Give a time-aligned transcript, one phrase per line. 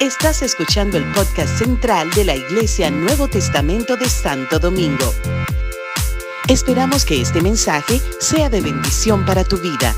[0.00, 5.12] Estás escuchando el podcast central de la Iglesia Nuevo Testamento de Santo Domingo.
[6.48, 9.94] Esperamos que este mensaje sea de bendición para tu vida.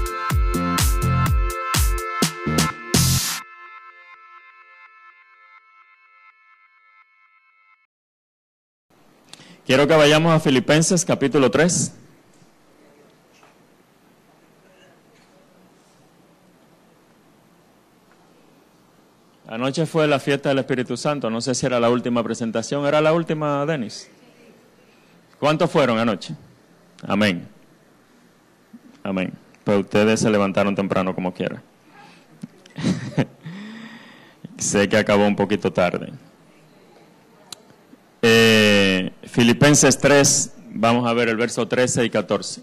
[9.66, 12.05] Quiero que vayamos a Filipenses capítulo 3.
[19.56, 23.00] Anoche fue la fiesta del Espíritu Santo, no sé si era la última presentación, ¿era
[23.00, 24.10] la última, Denis?
[25.40, 26.34] ¿Cuántos fueron anoche?
[27.02, 27.48] Amén.
[29.02, 29.32] Amén.
[29.64, 31.62] Pues ustedes se levantaron temprano como quiera.
[34.58, 36.12] sé que acabó un poquito tarde.
[38.20, 42.60] Eh, Filipenses 3, vamos a ver el verso 13 y 14.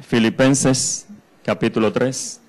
[0.00, 1.06] Filipenses
[1.44, 2.40] capítulo 3.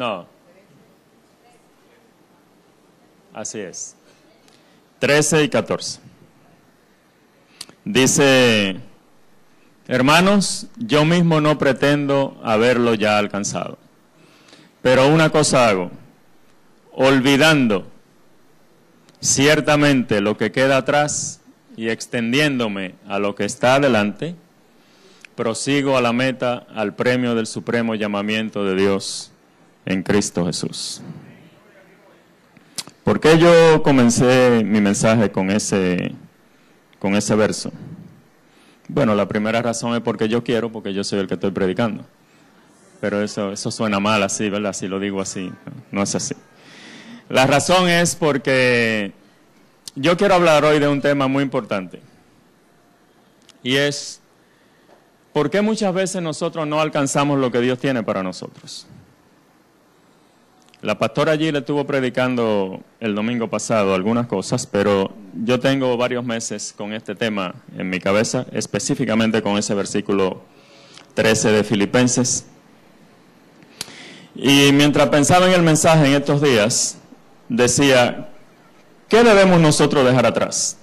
[0.00, 0.26] No.
[3.34, 3.94] Así es.
[4.98, 6.00] 13 y 14.
[7.84, 8.76] Dice,
[9.88, 13.76] hermanos, yo mismo no pretendo haberlo ya alcanzado,
[14.80, 15.90] pero una cosa hago,
[16.92, 17.86] olvidando
[19.20, 21.42] ciertamente lo que queda atrás
[21.76, 24.34] y extendiéndome a lo que está adelante,
[25.34, 29.29] prosigo a la meta, al premio del supremo llamamiento de Dios
[29.84, 31.02] en Cristo Jesús.
[33.04, 36.12] ¿Por qué yo comencé mi mensaje con ese,
[36.98, 37.72] con ese verso?
[38.88, 42.04] Bueno, la primera razón es porque yo quiero, porque yo soy el que estoy predicando.
[43.00, 44.72] Pero eso, eso suena mal así, ¿verdad?
[44.72, 45.50] Si lo digo así,
[45.90, 46.34] no es así.
[47.28, 49.12] La razón es porque
[49.94, 52.00] yo quiero hablar hoy de un tema muy importante.
[53.62, 54.20] Y es,
[55.32, 58.86] ¿por qué muchas veces nosotros no alcanzamos lo que Dios tiene para nosotros?
[60.82, 66.24] La pastora allí le estuvo predicando el domingo pasado algunas cosas, pero yo tengo varios
[66.24, 70.40] meses con este tema en mi cabeza, específicamente con ese versículo
[71.12, 72.46] 13 de Filipenses.
[74.34, 76.96] Y mientras pensaba en el mensaje en estos días,
[77.50, 78.30] decía,
[79.06, 80.78] ¿qué debemos nosotros dejar atrás?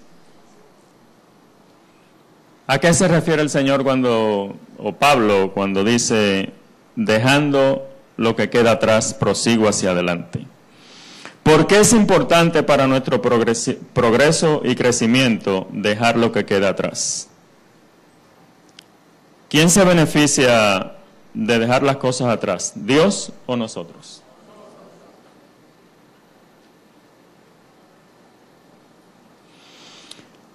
[2.68, 6.52] ¿A qué se refiere el Señor cuando, o Pablo, cuando dice,
[6.96, 10.46] dejando lo que queda atrás, prosigo hacia adelante.
[11.44, 17.30] ¿Por qué es importante para nuestro progreso y crecimiento dejar lo que queda atrás?
[19.50, 20.96] ¿Quién se beneficia
[21.34, 22.74] de dejar las cosas atrás?
[22.76, 24.24] ¿Dios o nosotros?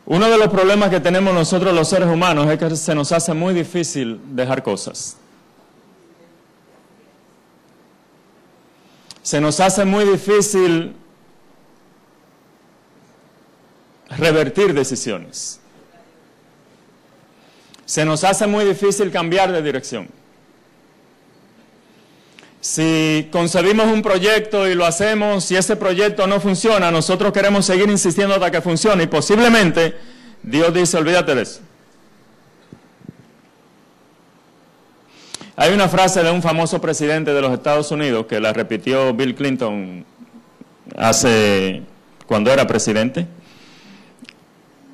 [0.05, 3.33] Uno de los problemas que tenemos nosotros los seres humanos es que se nos hace
[3.33, 5.17] muy difícil dejar cosas.
[9.23, 10.95] Se nos hace muy difícil
[14.11, 15.61] revertir decisiones.
[17.85, 20.09] Se nos hace muy difícil cambiar de dirección.
[22.61, 27.91] Si concebimos un proyecto y lo hacemos, si ese proyecto no funciona, nosotros queremos seguir
[27.91, 29.97] insistiendo hasta que funcione y posiblemente
[30.43, 31.61] Dios dice, olvídate de eso.
[35.63, 39.37] Hay una frase de un famoso presidente de los Estados Unidos que la repitió Bill
[39.37, 40.05] Clinton
[40.97, 41.83] hace
[42.27, 43.29] cuando era presidente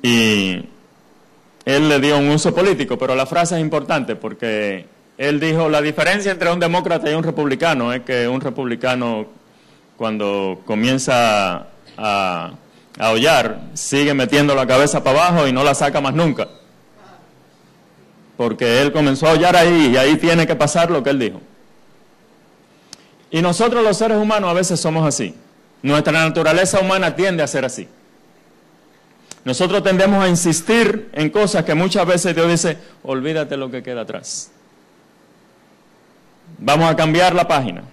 [0.03, 0.63] y
[1.65, 4.85] él le dio un uso político, pero la frase es importante porque
[5.17, 9.25] él dijo la diferencia entre un demócrata y un republicano es que un republicano
[9.97, 11.65] cuando comienza
[11.97, 12.51] a,
[12.99, 16.47] a hollar sigue metiendo la cabeza para abajo y no la saca más nunca
[18.39, 21.41] porque él comenzó a hollar ahí y ahí tiene que pasar lo que él dijo.
[23.29, 25.35] Y nosotros los seres humanos a veces somos así.
[25.83, 27.89] Nuestra naturaleza humana tiende a ser así.
[29.43, 34.03] Nosotros tendemos a insistir en cosas que muchas veces Dios dice, olvídate lo que queda
[34.03, 34.51] atrás.
[36.59, 37.83] Vamos a cambiar la página.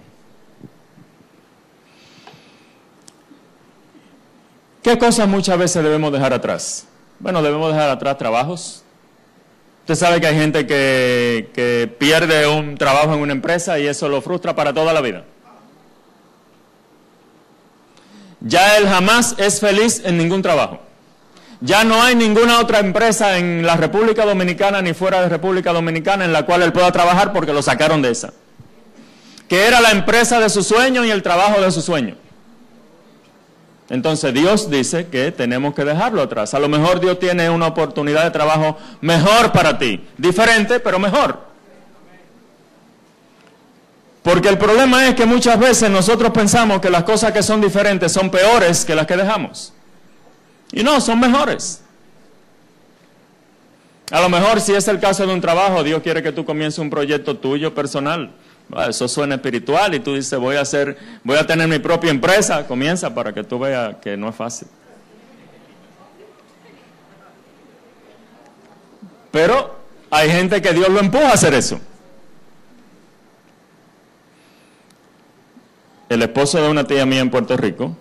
[4.81, 6.87] ¿Qué cosas muchas veces debemos dejar atrás?
[7.19, 8.85] Bueno, debemos dejar atrás trabajos,
[9.87, 14.21] Usted sabe que hay gente que, pierde un trabajo en una empresa y eso lo
[14.21, 15.23] frustra para toda la vida.
[18.41, 20.81] Ya él jamás es feliz en ningún trabajo.
[21.61, 26.25] Ya no hay ninguna otra empresa en la República Dominicana ni fuera de República Dominicana
[26.25, 28.33] en la cual él pueda trabajar porque lo sacaron de esa.
[29.47, 32.17] Que era la empresa de su sueño y el trabajo de su sueño.
[33.89, 36.53] Entonces Dios dice que tenemos que dejarlo atrás.
[36.53, 41.47] A lo mejor Dios tiene una oportunidad de trabajo mejor para ti, diferente, pero mejor.
[44.23, 48.11] Porque el problema es que muchas veces nosotros pensamos que las cosas que son diferentes
[48.11, 49.73] son peores que las que dejamos.
[50.73, 51.81] Y no, son mejores.
[54.11, 56.79] A lo mejor si es el caso de un trabajo, Dios quiere que tú comiences
[56.79, 58.31] un proyecto tuyo personal.
[58.73, 62.11] Ah, eso suena espiritual y tú dices, voy a hacer, voy a tener mi propia
[62.11, 62.67] empresa.
[62.67, 64.67] Comienza para que tú veas que no es fácil.
[69.31, 69.77] Pero
[70.09, 71.79] hay gente que Dios lo empuja a hacer eso.
[76.09, 77.95] El esposo de una tía mía en Puerto Rico,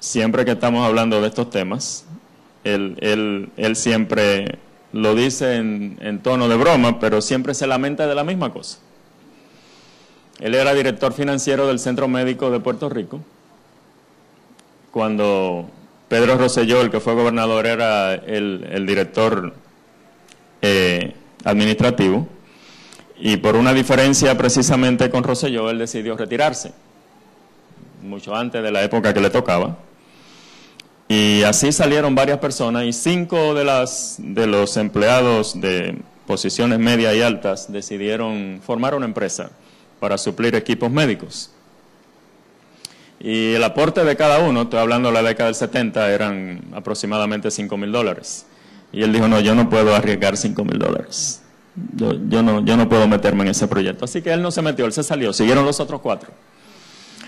[0.00, 2.04] siempre que estamos hablando de estos temas,
[2.64, 4.58] él, siempre
[4.92, 8.78] lo dice en, en tono de broma, pero siempre se lamenta de la misma cosa.
[10.40, 13.20] Él era director financiero del Centro Médico de Puerto Rico.
[14.92, 15.68] Cuando
[16.08, 19.52] Pedro Rosselló, el que fue gobernador, era el, director
[20.62, 21.14] eh,
[21.44, 22.28] administrativo.
[23.18, 26.72] Y por una diferencia precisamente con Rosselló, él decidió retirarse,
[28.02, 29.76] mucho antes de la época que le tocaba.
[31.08, 37.16] Y así salieron varias personas y cinco de, las, de los empleados de posiciones medias
[37.16, 39.50] y altas decidieron formar una empresa
[40.00, 41.50] para suplir equipos médicos.
[43.20, 47.50] Y el aporte de cada uno, estoy hablando de la década del 70, eran aproximadamente
[47.50, 48.46] 5 mil dólares.
[48.92, 51.42] Y él dijo, no, yo no puedo arriesgar 5 mil dólares.
[51.96, 54.04] Yo, no, yo no puedo meterme en ese proyecto.
[54.04, 56.30] Así que él no se metió, él se salió, siguieron los otros cuatro.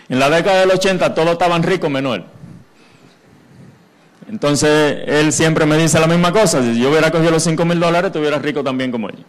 [0.09, 2.25] En la década del 80 todos estaban ricos menos él.
[4.29, 7.81] Entonces él siempre me dice la misma cosa, si yo hubiera cogido los 5 mil
[7.81, 9.25] dólares, estuviera rico también como él.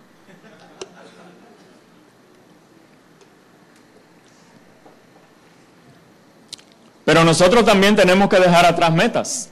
[7.21, 9.49] Pero nosotros también tenemos que dejar atrás metas.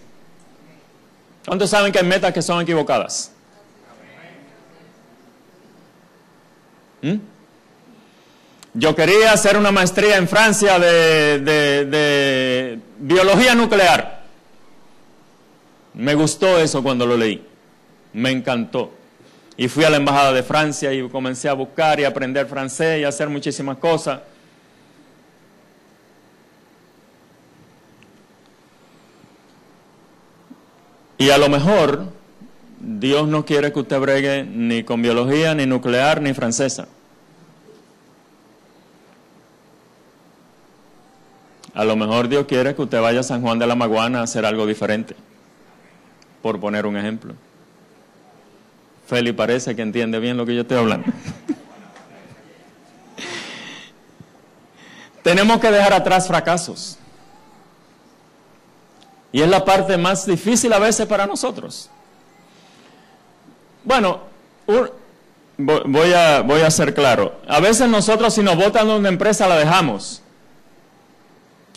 [1.45, 3.31] ¿Cuántos saben que hay metas que son equivocadas?
[7.04, 7.18] ¿Mm?
[8.74, 14.24] Yo quería hacer una maestría en Francia de, de, biología nuclear.
[15.94, 17.45] Me gustó eso cuando lo leí.
[18.13, 18.92] Me encantó.
[19.57, 23.04] Y fui a la Embajada de Francia y comencé a buscar y aprender francés y
[23.04, 24.21] hacer muchísimas cosas.
[31.19, 32.06] Y a lo mejor
[32.80, 36.88] Dios no quiere que usted bregue ni con biología, ni nuclear, ni francesa.
[41.74, 44.24] A lo mejor Dios quiere que usted vaya a San Juan de la Maguana a
[44.24, 45.13] hacer algo diferente,
[46.42, 47.33] por poner un ejemplo.
[49.06, 51.12] Feli parece que entiende bien lo que yo estoy hablando.
[55.21, 56.98] Tenemos que dejar atrás fracasos.
[59.31, 61.90] Y es la parte más difícil a veces para nosotros.
[63.84, 64.22] Bueno,
[65.58, 67.40] voy, a, voy a ser claro.
[67.48, 70.22] A veces nosotros si nos votan de una empresa la dejamos.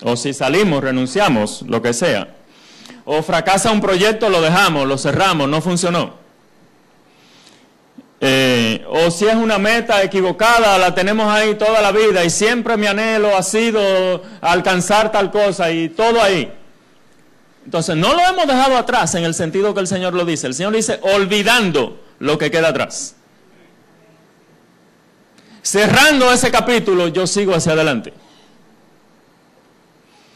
[0.02, 2.34] O si salimos, renunciamos, lo que sea.
[3.04, 6.22] O fracasa un proyecto, lo dejamos, lo cerramos, no funcionó.
[8.24, 12.76] Eh, o si es una meta equivocada, la tenemos ahí toda la vida y siempre
[12.76, 16.52] mi anhelo ha sido alcanzar tal cosa y todo ahí.
[17.64, 20.46] Entonces, no lo hemos dejado atrás en el sentido que el Señor lo dice.
[20.46, 23.16] El Señor dice, olvidando lo que queda atrás.
[25.62, 28.12] Cerrando ese capítulo, yo sigo hacia adelante.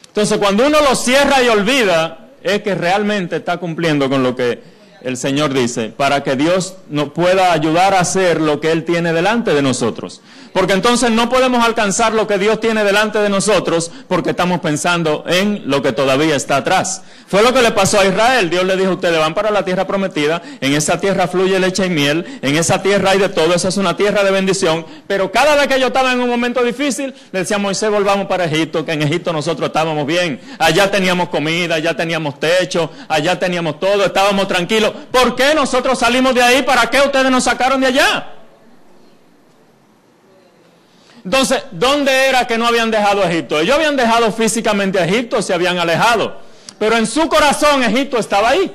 [0.08, 4.75] Entonces, cuando uno lo cierra y olvida, es que realmente está cumpliendo con lo que
[5.06, 9.12] el Señor dice, para que Dios nos pueda ayudar a hacer lo que Él tiene
[9.12, 10.20] delante de nosotros.
[10.52, 15.22] Porque entonces no podemos alcanzar lo que Dios tiene delante de nosotros porque estamos pensando
[15.28, 17.02] en lo que todavía está atrás.
[17.28, 18.48] Fue lo que le pasó a Israel.
[18.48, 21.90] Dios le dijo, ustedes van para la tierra prometida, en esa tierra fluye leche y
[21.90, 24.86] miel, en esa tierra hay de todo, esa es una tierra de bendición.
[25.06, 28.26] Pero cada vez que yo estaba en un momento difícil, le decía a Moisés, volvamos
[28.26, 30.40] para Egipto, que en Egipto nosotros estábamos bien.
[30.58, 34.92] Allá teníamos comida, allá teníamos techo, allá teníamos todo, estábamos tranquilos.
[35.10, 36.62] ¿Por qué nosotros salimos de ahí?
[36.62, 38.32] ¿Para qué ustedes nos sacaron de allá?
[41.24, 43.58] Entonces, ¿dónde era que no habían dejado Egipto?
[43.58, 46.40] Ellos habían dejado físicamente a Egipto, se habían alejado.
[46.78, 48.72] Pero en su corazón Egipto estaba ahí.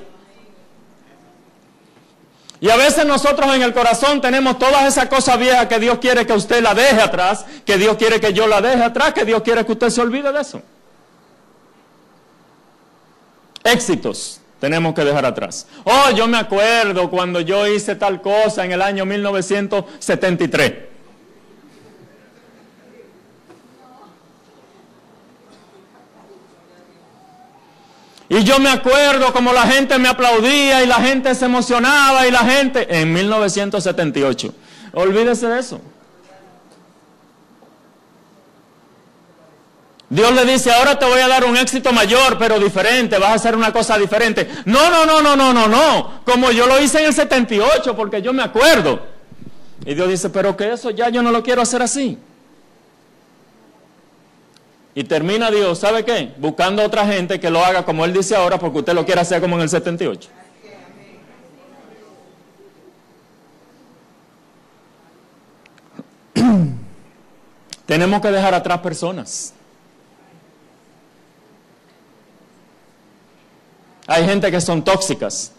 [2.60, 6.28] Y a veces nosotros en el corazón tenemos todas esas cosas viejas que Dios quiere
[6.28, 9.42] que usted la deje atrás, que Dios quiere que yo la deje atrás, que Dios
[9.44, 10.62] quiere que usted se olvide de eso.
[13.64, 15.66] Éxitos tenemos que dejar atrás.
[15.84, 20.74] Oh, yo me acuerdo cuando yo hice tal cosa en el año 1973.
[28.30, 32.32] Y yo me acuerdo como la gente me aplaudía y la gente se emocionaba y
[32.32, 34.54] la gente en 1978.
[34.94, 35.82] Olvídese de eso.
[40.12, 43.36] Dios le dice, ahora te voy a dar un éxito mayor, pero diferente, vas a
[43.36, 44.46] hacer una cosa diferente.
[44.66, 46.22] No, no, no, no, no, no, no.
[46.26, 49.00] Como yo lo hice en el 78, porque yo me acuerdo.
[49.86, 52.18] Y Dios dice, pero que eso ya yo no lo quiero hacer así.
[54.94, 56.34] Y termina Dios, ¿sabe qué?
[56.36, 59.40] Buscando otra gente que lo haga como Él dice ahora, porque usted lo quiere hacer
[59.40, 60.30] como en el 78.
[67.86, 69.54] Tenemos que dejar atrás personas.
[74.12, 75.54] Hay gente que son tóxicas.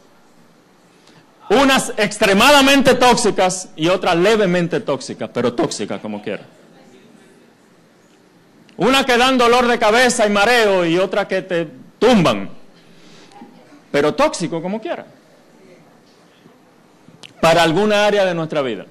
[1.48, 6.44] Unas extremadamente tóxicas y otras levemente tóxicas, pero tóxicas como quiera.
[8.76, 11.66] Una que dan dolor de cabeza y mareo y otra que te
[11.98, 12.50] tumban.
[13.90, 15.06] Pero tóxico como quiera.
[17.40, 18.84] Para alguna área de nuestra vida.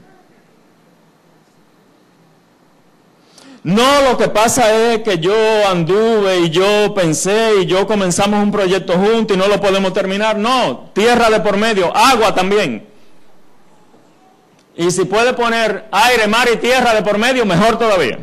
[3.64, 5.36] No, lo que pasa es que yo
[5.70, 10.38] anduve y yo pensé y yo comenzamos un proyecto juntos y no lo podemos terminar.
[10.38, 12.88] No, tierra de por medio, agua también.
[14.76, 18.20] Y si puede poner aire, mar y tierra de por medio, mejor todavía.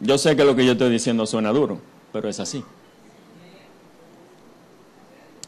[0.00, 1.80] Yo sé que lo que yo estoy diciendo suena duro,
[2.12, 2.62] pero es así.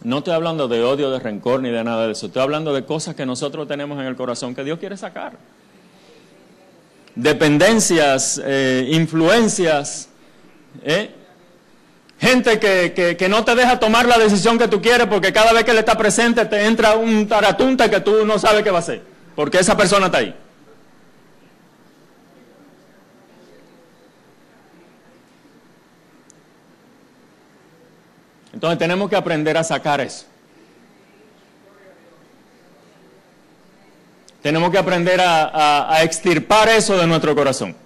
[0.02, 2.26] No estoy hablando de odio, de rencor ni de nada de eso.
[2.26, 5.38] Estoy hablando de cosas que nosotros tenemos en el corazón que Dios quiere sacar.
[7.14, 10.08] Dependencias, eh, influencias,
[10.82, 11.10] ¿eh?
[12.18, 15.64] gente que, que, no te deja tomar la decisión que tú quieres porque cada vez
[15.64, 18.80] que él está presente te entra un taratunta que tú no sabes qué va a
[18.80, 19.02] hacer,
[19.34, 20.34] porque esa persona está ahí.
[28.56, 30.24] Entonces tenemos que aprender a sacar eso.
[34.40, 37.76] Tenemos que aprender a, extirpar eso de nuestro corazón.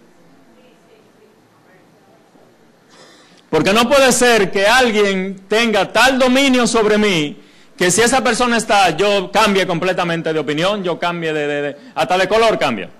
[3.50, 7.36] Porque no puede ser que alguien tenga tal dominio sobre mí
[7.76, 12.16] que si esa persona está, yo cambie completamente de opinión, yo cambie de, de hasta
[12.16, 12.90] de color cambia.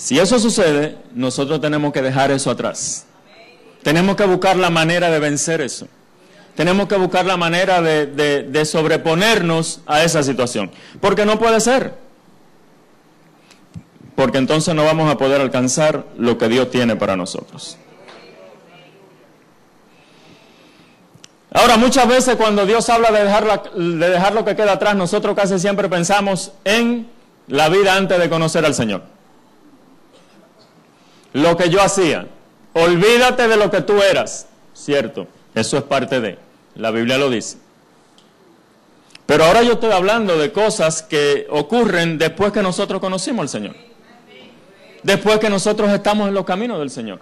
[0.00, 3.04] Si eso sucede, nosotros tenemos que dejar eso atrás.
[3.82, 5.88] Tenemos que buscar la manera de vencer eso.
[6.56, 10.70] Tenemos que buscar la manera de, sobreponernos a esa situación.
[11.02, 11.92] Porque no puede ser.
[14.14, 17.76] Porque entonces no vamos a poder alcanzar lo que Dios tiene para nosotros.
[21.52, 25.36] Ahora, muchas veces cuando Dios habla de dejar, de dejar lo que queda atrás, nosotros
[25.36, 27.06] casi siempre pensamos en
[27.48, 29.19] la vida antes de conocer al Señor
[31.32, 32.26] lo que yo hacía.
[32.72, 34.46] Olvídate de lo que tú eras.
[34.74, 36.38] Cierto, eso es parte de.
[36.76, 37.58] La Biblia lo dice.
[39.26, 43.76] Pero ahora yo estoy hablando de cosas que ocurren después que nosotros conocimos al Señor.
[45.02, 47.20] Después que nosotros estamos en los caminos del Señor.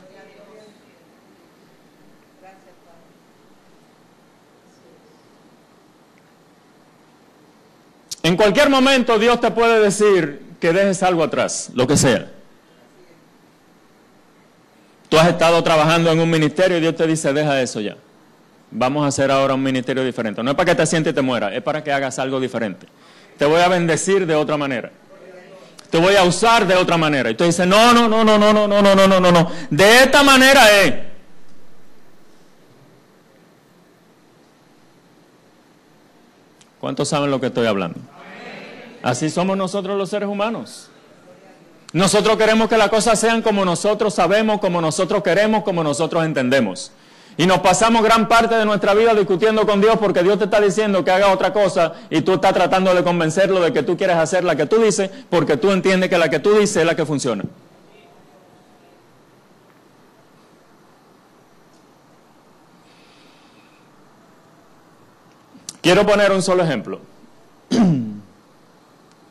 [8.23, 12.31] En cualquier momento Dios te puede decir que dejes algo atrás, lo que sea.
[15.09, 17.97] Tú has estado trabajando en un ministerio y Dios te dice, deja eso ya.
[18.71, 20.43] Vamos a hacer ahora un ministerio diferente.
[20.43, 22.87] No es para que te sientes y te mueras, es para que hagas algo diferente.
[23.39, 24.91] Te voy a bendecir de otra manera.
[25.91, 27.31] Te voy a usar de otra manera.
[27.31, 29.51] Y tú dices, no, no, no, no, no, no, no, no, no, no, no, no.
[29.71, 30.95] De esta manera es.
[36.79, 37.99] ¿Cuántos saben lo que estoy hablando?
[39.03, 40.91] Así somos nosotros los seres humanos.
[41.93, 46.93] Nosotros queremos que las cosas sean como nosotros sabemos, como nosotros queremos, como nosotros entendemos.
[47.39, 50.61] Y nos pasamos gran parte de nuestra vida discutiendo con Dios porque Dios te está
[50.61, 54.17] diciendo que haga otra cosa y tú estás tratando de convencerlo de que tú quieres
[54.17, 56.97] hacer la que tú dices porque tú entiendes que la que tú dices es la
[56.97, 57.45] que funciona.
[65.81, 67.01] Quiero poner un solo ejemplo.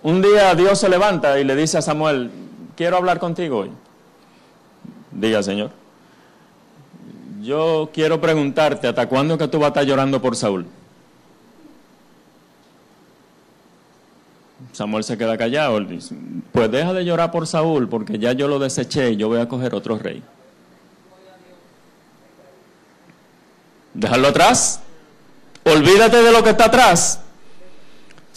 [0.01, 2.31] un día Dios se levanta y le dice a Samuel,
[2.77, 3.71] quiero hablar contigo hoy.
[5.11, 5.71] Diga, Señor.
[7.41, 10.65] Yo quiero preguntarte, ¿hasta cuándo que tú vas a estar llorando por Saúl?
[14.71, 15.79] Samuel se queda callado.
[15.81, 16.15] Dice,
[16.51, 19.47] pues deja de llorar por Saúl, porque ya yo lo deseché y yo voy a
[19.47, 20.23] coger otro rey.
[23.93, 24.81] Déjalo atrás.
[25.63, 27.21] Olvídate de lo que está atrás.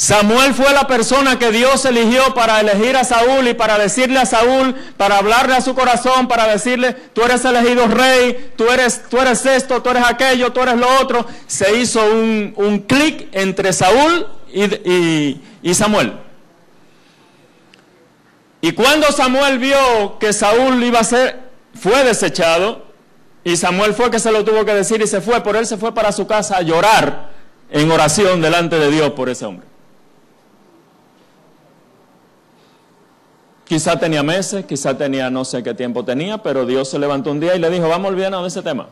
[0.00, 4.24] Samuel fue la persona que Dios eligió para elegir a Saúl y para decirle a
[4.24, 9.18] Saúl, para hablarle a su corazón, para decirle, tú eres elegido rey, tú eres, tú
[9.18, 11.26] eres esto, tú eres aquello, tú eres lo otro.
[11.46, 16.14] Se hizo un, un clic entre Saúl y, y Samuel.
[18.62, 21.40] Y cuando Samuel vio que Saúl iba a ser,
[21.74, 22.86] fue desechado,
[23.44, 25.76] y Samuel fue que se lo tuvo que decir y se fue, por él se
[25.76, 27.32] fue para su casa a llorar
[27.68, 29.69] en oración delante de Dios por ese hombre.
[33.70, 37.38] Quizá tenía meses, quizá tenía no sé qué tiempo tenía, pero Dios se levantó un
[37.38, 38.88] día y le dijo, vamos a olvidarnos de ese tema.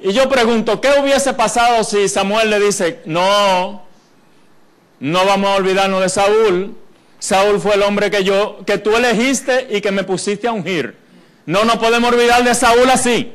[0.00, 3.84] Y yo pregunto, ¿qué hubiese pasado si Samuel le dice, no,
[4.98, 6.76] no vamos a olvidarnos de Saúl?
[7.20, 10.96] Saúl fue el hombre que yo, que tú elegiste y que me pusiste a ungir.
[11.46, 13.34] No nos podemos olvidar de Saúl así.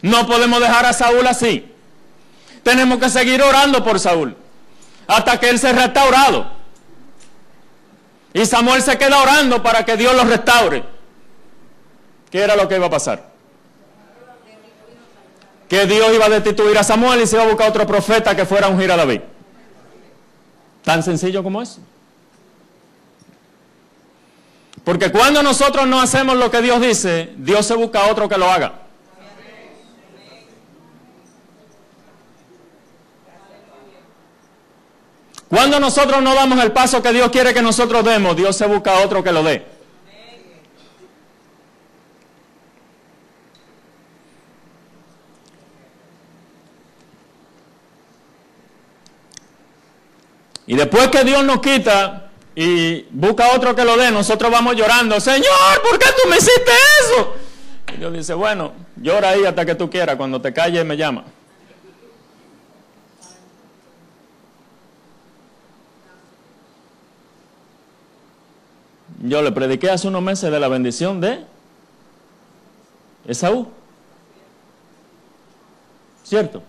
[0.00, 1.70] No podemos dejar a Saúl así.
[2.62, 4.39] Tenemos que seguir orando por Saúl
[5.10, 6.46] hasta que él se restaurado.
[8.32, 10.84] Y Samuel se queda orando para que Dios lo restaure.
[12.30, 13.28] ¿Qué era lo que iba a pasar?
[15.68, 18.46] Que Dios iba a destituir a Samuel y se iba a buscar otro profeta que
[18.46, 19.22] fuera a ungir a David.
[20.84, 21.80] Tan sencillo como eso.
[24.84, 28.38] Porque cuando nosotros no hacemos lo que Dios dice, Dios se busca a otro que
[28.38, 28.74] lo haga.
[35.50, 38.96] Cuando nosotros no damos el paso que Dios quiere que nosotros demos, Dios se busca
[38.96, 39.66] a otro que lo dé.
[50.68, 54.76] Y después que Dios nos quita y busca a otro que lo dé, nosotros vamos
[54.76, 57.34] llorando, Señor, ¿por qué tú me hiciste eso?
[57.92, 61.24] Y Dios dice, bueno, llora ahí hasta que tú quieras, cuando te calles me llama.
[69.20, 71.44] Yo le prediqué hace unos meses de la bendición de
[73.26, 73.68] Esaú.
[76.24, 76.62] ¿Cierto?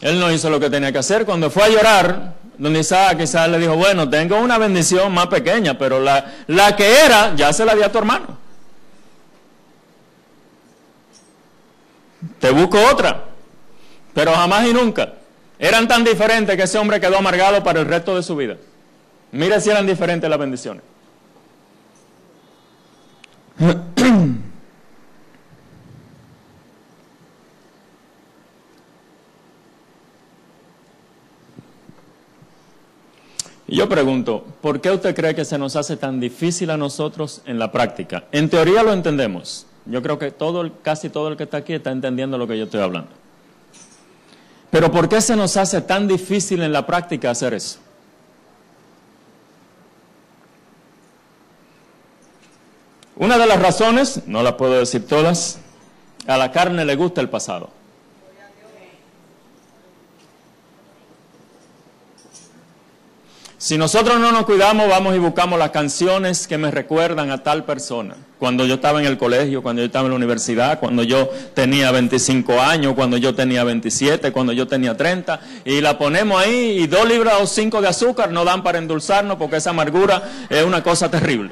[0.00, 1.26] Él no hizo lo que tenía que hacer.
[1.26, 5.76] Cuando fue a llorar, don Isaac quizás le dijo, bueno, tengo una bendición más pequeña,
[5.76, 8.38] pero la, la que era ya se la di a tu hermano.
[12.38, 13.24] Te busco otra,
[14.14, 15.14] pero jamás y nunca.
[15.60, 18.56] Eran tan diferentes que ese hombre quedó amargado para el resto de su vida.
[19.30, 20.82] Mire si eran diferentes las bendiciones.
[33.68, 37.42] Y yo pregunto, ¿por qué usted cree que se nos hace tan difícil a nosotros
[37.44, 38.24] en la práctica?
[38.32, 39.66] En teoría lo entendemos.
[39.84, 42.64] Yo creo que todo, casi todo el que está aquí está entendiendo lo que yo
[42.64, 43.10] estoy hablando.
[44.70, 47.78] Pero ¿por qué se nos hace tan difícil en la práctica hacer eso?
[53.16, 55.58] Una de las razones, no la puedo decir todas,
[56.26, 57.79] a la carne le gusta el pasado.
[63.62, 67.64] Si nosotros no nos cuidamos, vamos y buscamos las canciones que me recuerdan a tal
[67.64, 68.16] persona.
[68.38, 71.90] Cuando yo estaba en el colegio, cuando yo estaba en la universidad, cuando yo tenía
[71.90, 76.86] 25 años, cuando yo tenía 27, cuando yo tenía 30, y la ponemos ahí y
[76.86, 80.82] dos libras o cinco de azúcar no dan para endulzarnos porque esa amargura es una
[80.82, 81.50] cosa terrible.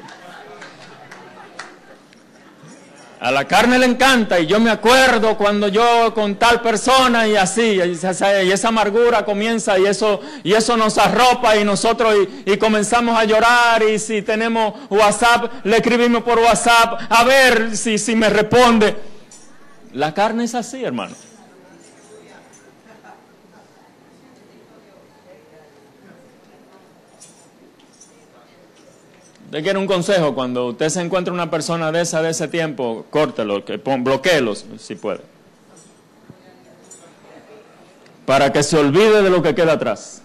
[3.21, 7.35] A la carne le encanta y yo me acuerdo cuando yo con tal persona y
[7.35, 13.19] así, y esa amargura comienza y eso, y eso nos arropa y nosotros y, comenzamos
[13.19, 18.29] a llorar y si tenemos WhatsApp, le escribimos por WhatsApp a ver si, si me
[18.29, 18.95] responde.
[19.91, 21.13] La carne es así, hermano.
[29.49, 33.07] Usted quiere un consejo, cuando usted se encuentra una persona de esa de ese tiempo,
[33.09, 35.21] córtelo, que bloqueelos si puede.
[38.27, 40.21] Para que se olvide de lo que queda atrás.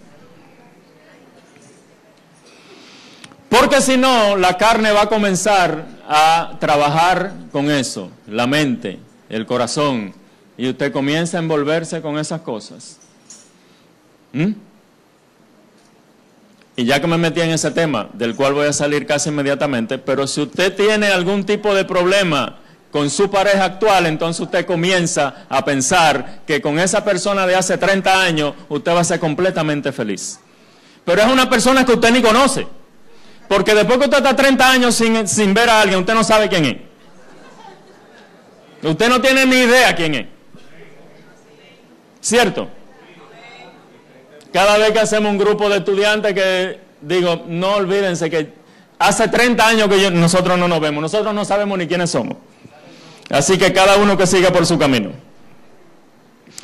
[3.49, 8.99] Porque si no, la carne va a comenzar a trabajar con eso, la mente,
[9.31, 10.13] el corazón,
[10.59, 12.99] y usted comienza a envolverse con esas cosas.
[14.35, 14.53] ¿Mm?
[16.77, 19.99] Y ya que me metí en ese tema, del cual voy a salir casi inmediatamente,
[19.99, 22.59] pero si usted tiene algún tipo de problema
[22.91, 27.79] con su pareja actual, entonces usted comienza a pensar que con esa persona de hace
[27.79, 30.41] 30 años usted va a ser completamente feliz.
[31.05, 32.67] Pero es una persona que usted ni conoce.
[33.49, 36.49] Porque después que usted está 30 años sin, sin ver a alguien, usted no sabe
[36.49, 36.77] quién es.
[38.83, 40.27] Usted no tiene ni idea quién es.
[42.21, 42.69] ¿Cierto?
[44.55, 48.53] Cada vez que hacemos un grupo de estudiantes que digo, no olvídense que
[49.01, 52.37] hace 30 años que nosotros no nos vemos, nosotros no sabemos ni quiénes somos.
[53.31, 55.11] Así que cada uno que siga por su camino.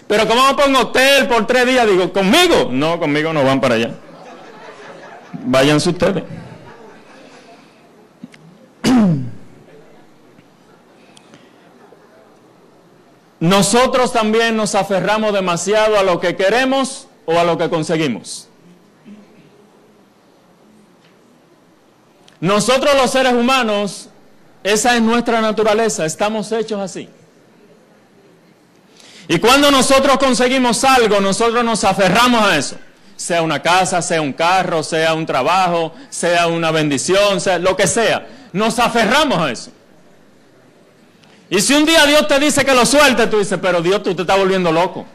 [0.06, 2.68] Pero como me pongo hotel por tres días, digo, ¿conmigo?
[2.70, 3.90] No, conmigo no van para allá.
[5.46, 6.22] Váyanse ustedes.
[13.40, 18.48] Nosotros también nos aferramos demasiado a lo que queremos o a lo que conseguimos.
[22.40, 24.08] Nosotros los seres humanos,
[24.62, 27.08] esa es nuestra naturaleza, estamos hechos así.
[29.28, 32.76] Y cuando nosotros conseguimos algo, nosotros nos aferramos a eso.
[33.16, 37.86] Sea una casa, sea un carro, sea un trabajo, sea una bendición, sea lo que
[37.86, 38.26] sea.
[38.52, 39.70] Nos aferramos a eso.
[41.50, 44.14] Y si un día Dios te dice que lo suelte, tú dices, pero Dios, tú
[44.14, 45.06] te estás volviendo loco.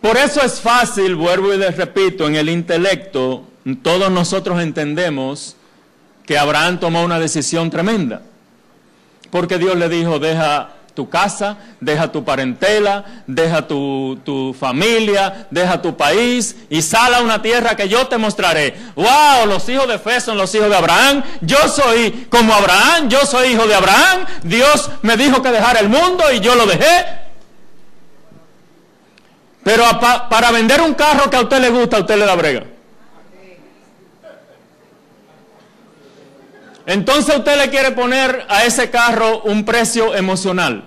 [0.00, 3.44] Por eso es fácil, vuelvo y les repito, en el intelecto,
[3.82, 5.56] todos nosotros entendemos
[6.24, 8.22] que Abraham tomó una decisión tremenda.
[9.30, 15.80] Porque Dios le dijo, deja tu casa, deja tu parentela, deja tu, tu, familia, deja
[15.80, 18.74] tu país y sal a una tierra que yo te mostraré.
[18.96, 19.46] ¡Wow!
[19.46, 21.22] Los hijos de fe son los hijos de Abraham.
[21.40, 24.26] Yo soy como Abraham, yo soy hijo de Abraham.
[24.42, 27.27] Dios me dijo que dejara el mundo y yo lo dejé.
[29.62, 29.84] Pero
[30.30, 32.64] para vender un carro que a usted le gusta, a usted le da brega.
[36.86, 40.84] Entonces usted le quiere poner a ese carro un precio emocional.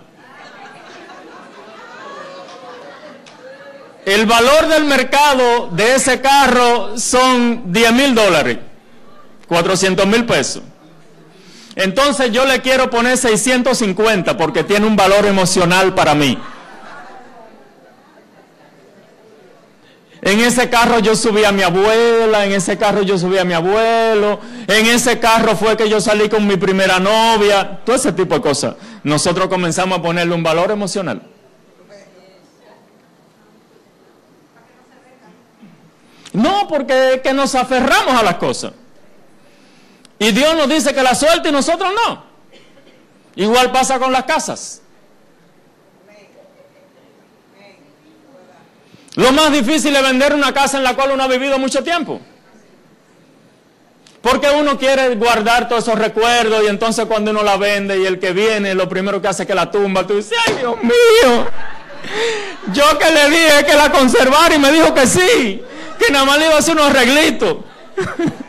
[4.03, 8.57] El valor del mercado de ese carro son 10 mil dólares,
[9.47, 10.63] 400 mil pesos.
[11.75, 16.35] Entonces yo le quiero poner 650 porque tiene un valor emocional para mí.
[20.21, 23.53] En ese carro yo subí a mi abuela, en ese carro yo subí a mi
[23.53, 28.35] abuelo, en ese carro fue que yo salí con mi primera novia, todo ese tipo
[28.35, 28.75] de cosas.
[29.03, 31.23] Nosotros comenzamos a ponerle un valor emocional.
[36.33, 38.73] No, porque que nos aferramos a las cosas.
[40.19, 42.23] Y Dios nos dice que la suelte y nosotros no.
[43.35, 44.80] Igual pasa con las casas.
[49.15, 52.21] Lo más difícil es vender una casa en la cual uno ha vivido mucho tiempo.
[54.21, 58.19] Porque uno quiere guardar todos esos recuerdos y entonces cuando uno la vende y el
[58.19, 61.47] que viene lo primero que hace es que la tumba, tú dices, ay Dios mío,
[62.71, 65.63] yo que le dije que la conservara y me dijo que sí,
[65.99, 67.57] que nada más le iba a hacer unos arreglitos.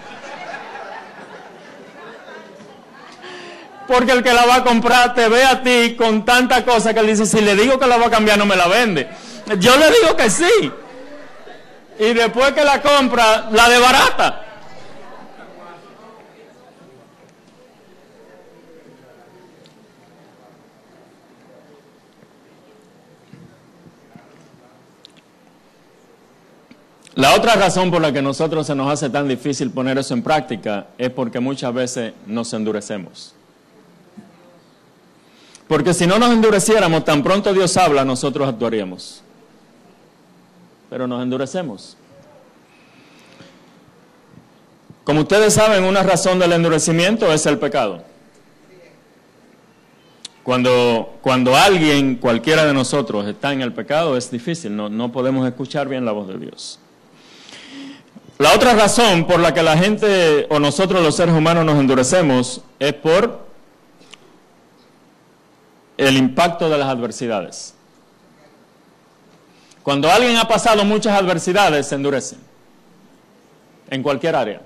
[3.89, 7.01] Porque el que la va a comprar te ve a ti con tanta cosa que
[7.01, 9.09] él dice, si le digo que la va a cambiar no me la vende.
[9.59, 10.73] Yo le digo que sí.
[11.99, 14.39] Y después que la compra, la de barata.
[27.15, 30.23] La otra razón por la que nosotros se nos hace tan difícil poner eso en
[30.23, 33.35] práctica es porque muchas veces nos endurecemos.
[35.69, 39.23] Porque si no nos endureciéramos, tan pronto Dios habla, nosotros actuaríamos
[40.93, 41.97] pero nos endurecemos.
[45.05, 48.05] Como ustedes saben, una razón del endurecimiento es el pecado.
[50.43, 55.49] Cuando, cuando alguien, cualquiera de nosotros, está en el pecado, es difícil, no, no podemos
[55.49, 56.79] escuchar bien la voz de Dios.
[58.37, 62.61] La otra razón por la que la gente o nosotros los seres humanos nos endurecemos
[62.79, 63.47] es por
[65.97, 67.77] el impacto de las adversidades.
[69.83, 72.37] Cuando alguien ha pasado muchas adversidades, se endurece.
[73.91, 74.61] En cualquier área.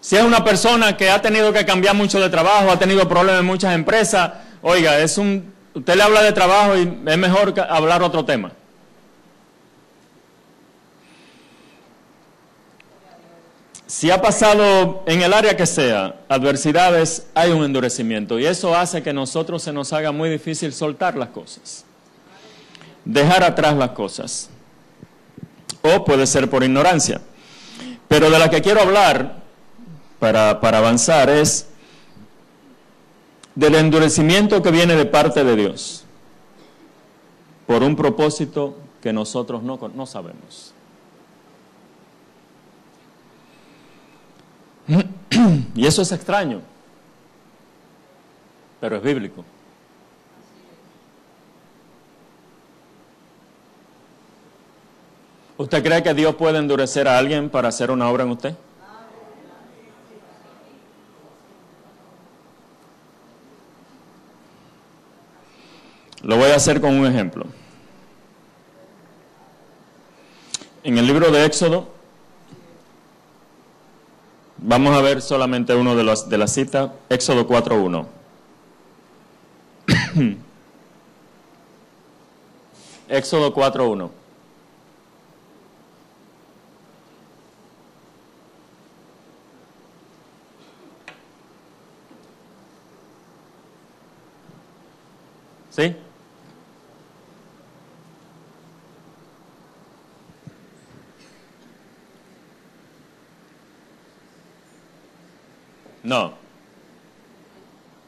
[0.00, 3.40] Si es una persona que ha tenido que cambiar mucho de trabajo, ha tenido problemas
[3.40, 8.02] en muchas empresas, oiga, es un, usted le habla de trabajo y es mejor hablar
[8.02, 8.52] otro tema.
[13.86, 19.02] Si ha pasado en el área que sea adversidades, hay un endurecimiento y eso hace
[19.02, 21.84] que a nosotros se nos haga muy difícil soltar las cosas
[23.04, 24.50] dejar atrás las cosas.
[25.82, 27.20] O puede ser por ignorancia.
[28.08, 29.42] Pero de la que quiero hablar,
[30.18, 31.68] para, para avanzar, es
[33.54, 36.04] del endurecimiento que viene de parte de Dios
[37.66, 40.72] por un propósito que nosotros no, no sabemos.
[45.74, 46.60] Y eso es extraño,
[48.80, 49.44] pero es bíblico.
[55.56, 58.54] ¿Usted cree que Dios puede endurecer a alguien para hacer una obra en usted?
[66.22, 67.46] Lo voy a hacer con un ejemplo.
[70.82, 71.86] En el libro de Éxodo,
[74.56, 78.06] vamos a ver solamente uno de los de la cita, Éxodo 4.1.
[83.08, 84.23] Éxodo 4.1.
[95.74, 95.96] ¿Sí?
[106.04, 106.34] No.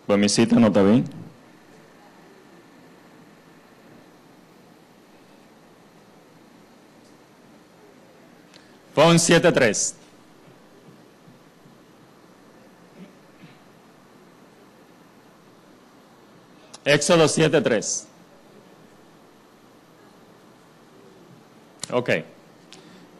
[0.06, 1.04] Pues mi cita no está bien.
[8.94, 10.05] Fue un 7-3.
[16.86, 18.04] Éxodo 7.3.
[21.92, 22.10] Ok.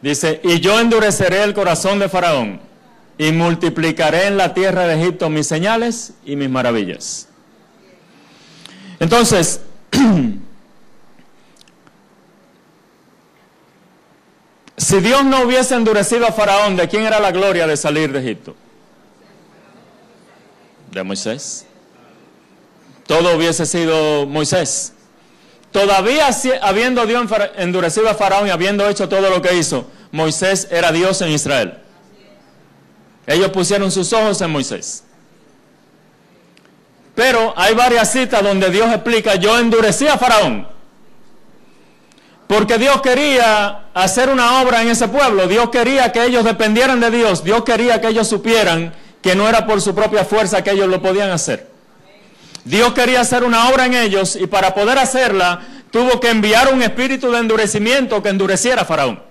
[0.00, 2.60] Dice, y yo endureceré el corazón de Faraón
[3.18, 7.28] y multiplicaré en la tierra de Egipto mis señales y mis maravillas.
[9.00, 9.60] Entonces,
[14.76, 18.20] si Dios no hubiese endurecido a Faraón, ¿de quién era la gloria de salir de
[18.20, 18.54] Egipto?
[20.92, 21.65] De Moisés
[23.06, 24.92] todo hubiese sido Moisés.
[25.72, 26.30] Todavía
[26.62, 31.20] habiendo Dios endurecido a Faraón y habiendo hecho todo lo que hizo, Moisés era Dios
[31.22, 31.78] en Israel.
[33.26, 35.04] Ellos pusieron sus ojos en Moisés.
[37.14, 40.68] Pero hay varias citas donde Dios explica, yo endurecí a Faraón.
[42.46, 45.48] Porque Dios quería hacer una obra en ese pueblo.
[45.48, 47.42] Dios quería que ellos dependieran de Dios.
[47.42, 51.02] Dios quería que ellos supieran que no era por su propia fuerza que ellos lo
[51.02, 51.75] podían hacer.
[52.66, 55.60] Dios quería hacer una obra en ellos y para poder hacerla
[55.92, 59.22] tuvo que enviar un espíritu de endurecimiento que endureciera a Faraón.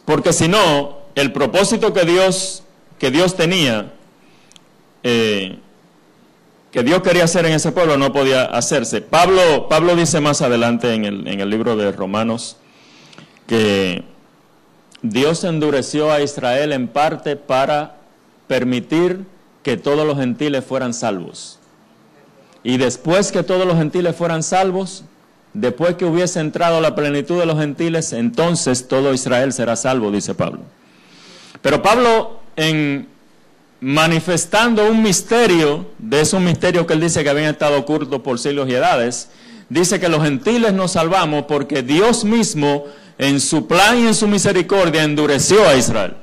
[0.04, 2.62] Porque si no, el propósito que Dios,
[3.00, 3.94] que Dios tenía,
[5.02, 5.58] eh,
[6.70, 9.00] que Dios quería hacer en ese pueblo, no podía hacerse.
[9.00, 12.58] Pablo, Pablo dice más adelante en el, en el libro de Romanos
[13.48, 14.04] que
[15.10, 17.96] Dios endureció a Israel en parte para
[18.46, 19.24] permitir
[19.62, 21.58] que todos los gentiles fueran salvos.
[22.62, 25.04] Y después que todos los gentiles fueran salvos,
[25.52, 30.34] después que hubiese entrado la plenitud de los gentiles, entonces todo Israel será salvo, dice
[30.34, 30.60] Pablo.
[31.62, 33.08] Pero Pablo, en
[33.80, 38.68] manifestando un misterio, de esos misterios que él dice que habían estado ocultos por siglos
[38.68, 39.28] y edades,
[39.68, 42.84] dice que los gentiles nos salvamos porque Dios mismo
[43.18, 46.16] en su plan y en su misericordia endureció a Israel.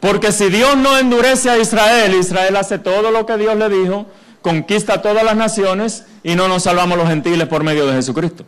[0.00, 4.06] Porque si Dios no endurece a Israel, Israel hace todo lo que Dios le dijo,
[4.42, 8.44] conquista todas las naciones y no nos salvamos los gentiles por medio de Jesucristo.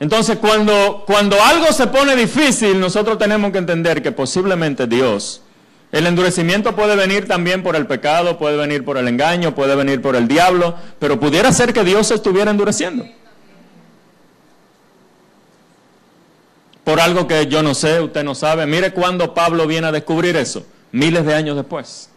[0.00, 5.42] Entonces, cuando, cuando algo se pone difícil, nosotros tenemos que entender que posiblemente Dios
[5.90, 10.02] el endurecimiento puede venir también por el pecado, puede venir por el engaño, puede venir
[10.02, 13.06] por el diablo, pero pudiera ser que Dios estuviera endureciendo.
[16.84, 18.66] Por algo que yo no sé, usted no sabe.
[18.66, 22.10] Mire cuando Pablo viene a descubrir eso, miles de años después.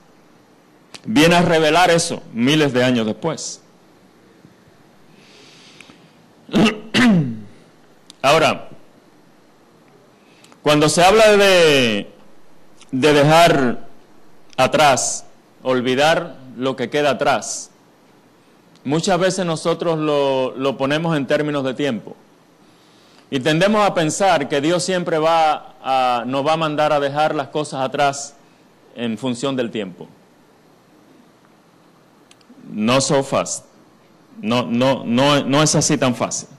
[1.06, 3.62] Viene a revelar eso, miles de años después.
[8.22, 8.70] Ahora,
[10.62, 12.12] cuando se habla de
[12.92, 13.88] de dejar
[14.58, 15.26] atrás,
[15.64, 17.72] olvidar lo que queda atrás.
[18.84, 22.16] Muchas veces nosotros lo, lo ponemos en términos de tiempo.
[23.30, 27.34] Y tendemos a pensar que Dios siempre va a, nos va a mandar a dejar
[27.34, 28.36] las cosas atrás
[28.96, 30.08] en función del tiempo.
[32.70, 33.66] No so fast.
[34.42, 36.50] No, no, no, no es así tan fácil.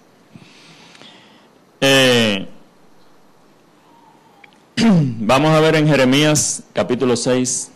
[1.81, 2.49] Eh,
[5.21, 7.71] Vamos a ver en Jeremías capítulo 6.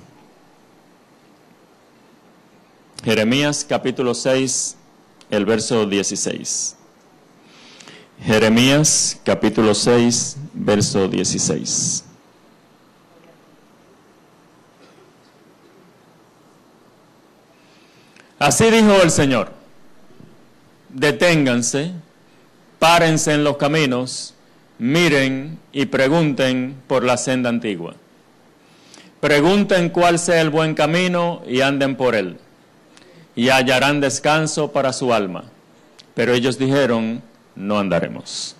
[3.04, 4.76] Jeremías capítulo 6,
[5.30, 6.76] el verso 16.
[8.24, 12.04] Jeremías capítulo 6, verso 16.
[18.38, 19.52] Así dijo el Señor,
[20.88, 21.92] deténganse,
[22.80, 24.35] párense en los caminos,
[24.78, 27.94] miren y pregunten por la senda antigua.
[29.20, 32.38] Pregunten cuál sea el buen camino y anden por él,
[33.34, 35.44] y hallarán descanso para su alma.
[36.14, 37.22] Pero ellos dijeron,
[37.54, 38.56] no andaremos.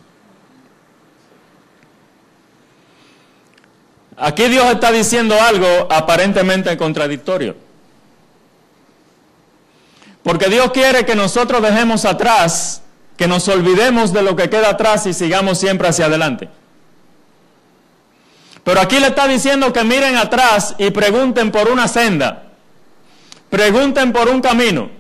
[4.17, 7.55] Aquí Dios está diciendo algo aparentemente contradictorio.
[10.23, 12.83] Porque Dios quiere que nosotros dejemos atrás,
[13.17, 16.49] que nos olvidemos de lo que queda atrás y sigamos siempre hacia adelante.
[18.63, 22.51] Pero aquí le está diciendo que miren atrás y pregunten por una senda,
[23.49, 24.91] pregunten por un camino.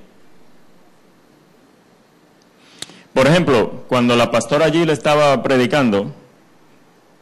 [3.12, 6.12] Por ejemplo, cuando la pastora allí le estaba predicando,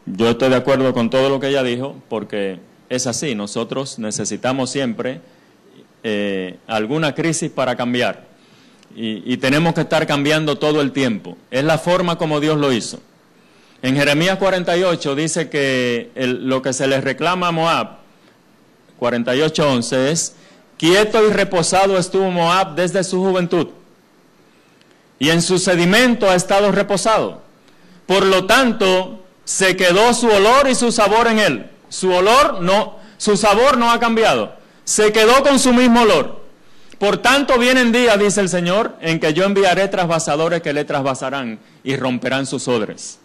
[0.07, 4.71] yo estoy de acuerdo con todo lo que ella dijo, porque es así, nosotros necesitamos
[4.71, 5.21] siempre
[6.03, 8.34] eh, alguna crisis para cambiar.
[8.97, 11.37] Y, tenemos que estar cambiando todo el tiempo.
[11.51, 13.01] Es la forma como Dios lo hizo.
[13.83, 17.89] En Jeremías 48 dice que lo que se le reclama a Moab,
[19.01, 20.37] 48.11, es,
[20.79, 23.69] quieto y reposado estuvo Moab desde su juventud,
[25.19, 27.43] y en su sedimento ha estado reposado.
[28.07, 31.71] Por lo tanto, se quedó su olor y su sabor en él.
[31.89, 34.55] Su olor no, su sabor no ha cambiado.
[34.85, 36.44] Se quedó con su mismo olor.
[36.99, 41.59] Por tanto, vienen días, dice el Señor, en que yo enviaré trasvasadores que le trasvasarán
[41.83, 43.19] y romperán sus odres.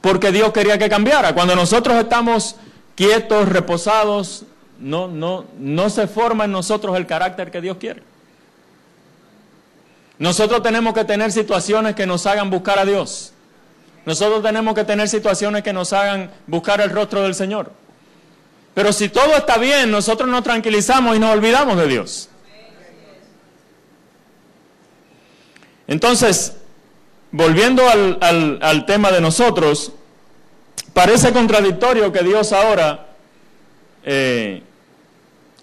[0.00, 1.34] Porque Dios quería que cambiara.
[1.34, 2.56] Cuando nosotros estamos
[2.94, 4.44] quietos, reposados,
[4.78, 8.02] no, no, no se forma en nosotros el carácter que Dios quiere.
[10.18, 13.32] Nosotros tenemos que tener situaciones que nos hagan buscar a Dios.
[14.04, 17.72] Nosotros tenemos que tener situaciones que nos hagan buscar el rostro del Señor.
[18.74, 22.28] Pero si todo está bien, nosotros nos tranquilizamos y nos olvidamos de Dios.
[25.92, 26.54] Entonces,
[27.32, 29.92] volviendo al, tema de nosotros,
[30.94, 33.08] parece contradictorio que Dios ahora,
[34.02, 34.62] eh,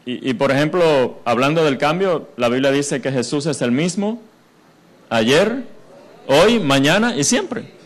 [0.05, 4.21] y, por ejemplo, hablando del cambio, la Biblia dice que Jesús es el mismo
[5.09, 5.63] ayer,
[6.27, 7.79] hoy, mañana y siempre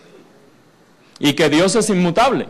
[1.20, 2.50] y que Dios es inmutable.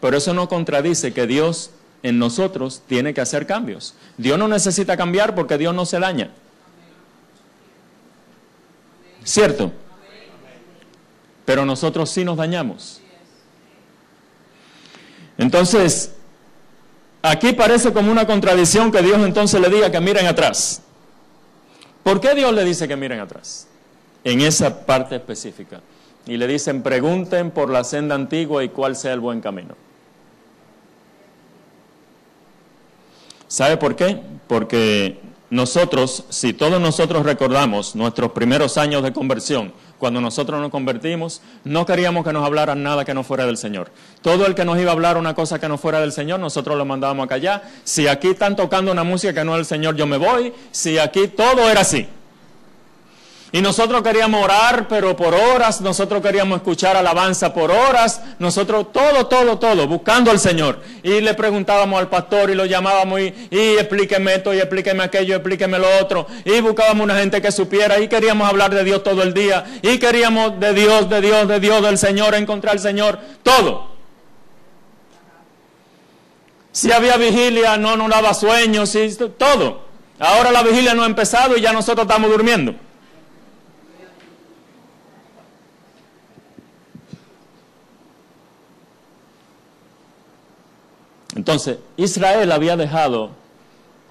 [0.00, 1.70] Pero eso no contradice que Dios
[2.04, 3.94] en nosotros tiene que hacer cambios.
[4.16, 6.30] Dios no necesita cambiar porque Dios no se daña.
[9.26, 9.72] ¿Cierto?
[11.44, 13.00] Pero nosotros sí nos dañamos.
[15.36, 16.12] Entonces,
[17.22, 20.80] aquí parece como una contradicción que Dios entonces le diga que miren atrás.
[22.04, 23.66] ¿Por qué Dios le dice que miren atrás?
[24.22, 25.80] En esa parte específica
[26.24, 29.74] y le dicen, pregunten por la senda antigua y cuál sea el buen camino.
[33.48, 34.20] ¿Sabe por qué?
[34.46, 41.40] Porque nosotros, si todos nosotros recordamos nuestros primeros años de conversión, cuando nosotros nos convertimos,
[41.64, 43.90] no queríamos que nos hablaran nada que no fuera del Señor.
[44.22, 46.76] Todo el que nos iba a hablar una cosa que no fuera del Señor, nosotros
[46.76, 47.62] lo mandábamos a callar.
[47.84, 50.52] Si aquí están tocando una música que no es del Señor, yo me voy.
[50.72, 52.08] Si aquí todo era así.
[53.56, 59.28] Y nosotros queríamos orar, pero por horas, nosotros queríamos escuchar alabanza por horas, nosotros todo,
[59.28, 60.82] todo, todo, buscando al Señor.
[61.02, 65.36] Y le preguntábamos al pastor y lo llamábamos y, y explíqueme esto y explíqueme aquello,
[65.36, 66.26] explíqueme lo otro.
[66.44, 69.64] Y buscábamos una gente que supiera y queríamos hablar de Dios todo el día.
[69.80, 73.88] Y queríamos de Dios, de Dios, de Dios, del Señor, encontrar al Señor, todo.
[76.72, 78.94] Si había vigilia, no nos daba sueños,
[79.38, 79.80] todo.
[80.18, 82.74] Ahora la vigilia no ha empezado y ya nosotros estamos durmiendo.
[91.46, 93.30] Entonces, Israel había dejado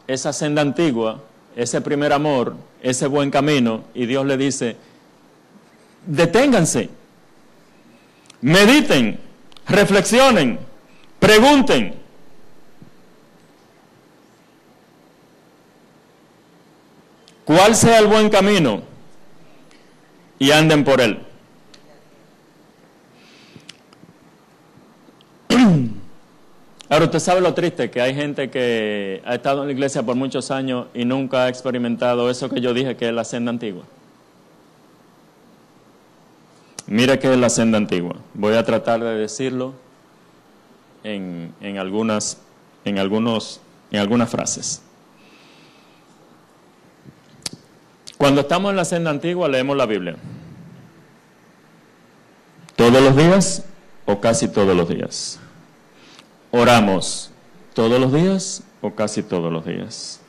[0.08, 1.22] esa senda antigua,
[1.58, 4.78] ese primer amor, ese buen camino, y Dios le dice,
[6.06, 6.90] deténganse,
[8.40, 9.20] mediten,
[9.68, 10.60] reflexionen,
[11.20, 11.96] pregunten.
[17.44, 18.82] ¿Cuál sea el buen camino?
[20.40, 21.25] Y anden por él.
[26.96, 30.16] Ahora, usted sabe lo triste, que hay gente que ha estado en la iglesia por
[30.16, 33.84] muchos años y nunca ha experimentado eso que yo dije que es la senda antigua.
[36.88, 38.16] Mire qué es la senda antigua.
[38.34, 39.74] Voy a tratar de decirlo
[41.04, 42.38] en, en, algunas,
[42.86, 43.60] en, algunos,
[43.92, 44.82] en algunas frases.
[48.18, 50.16] Cuando estamos en la senda antigua leemos la Biblia.
[52.78, 53.66] ¿Todos los días
[54.06, 55.42] o casi todos los días?
[56.58, 57.32] Oramos
[57.74, 60.22] todos los días o casi todos los días.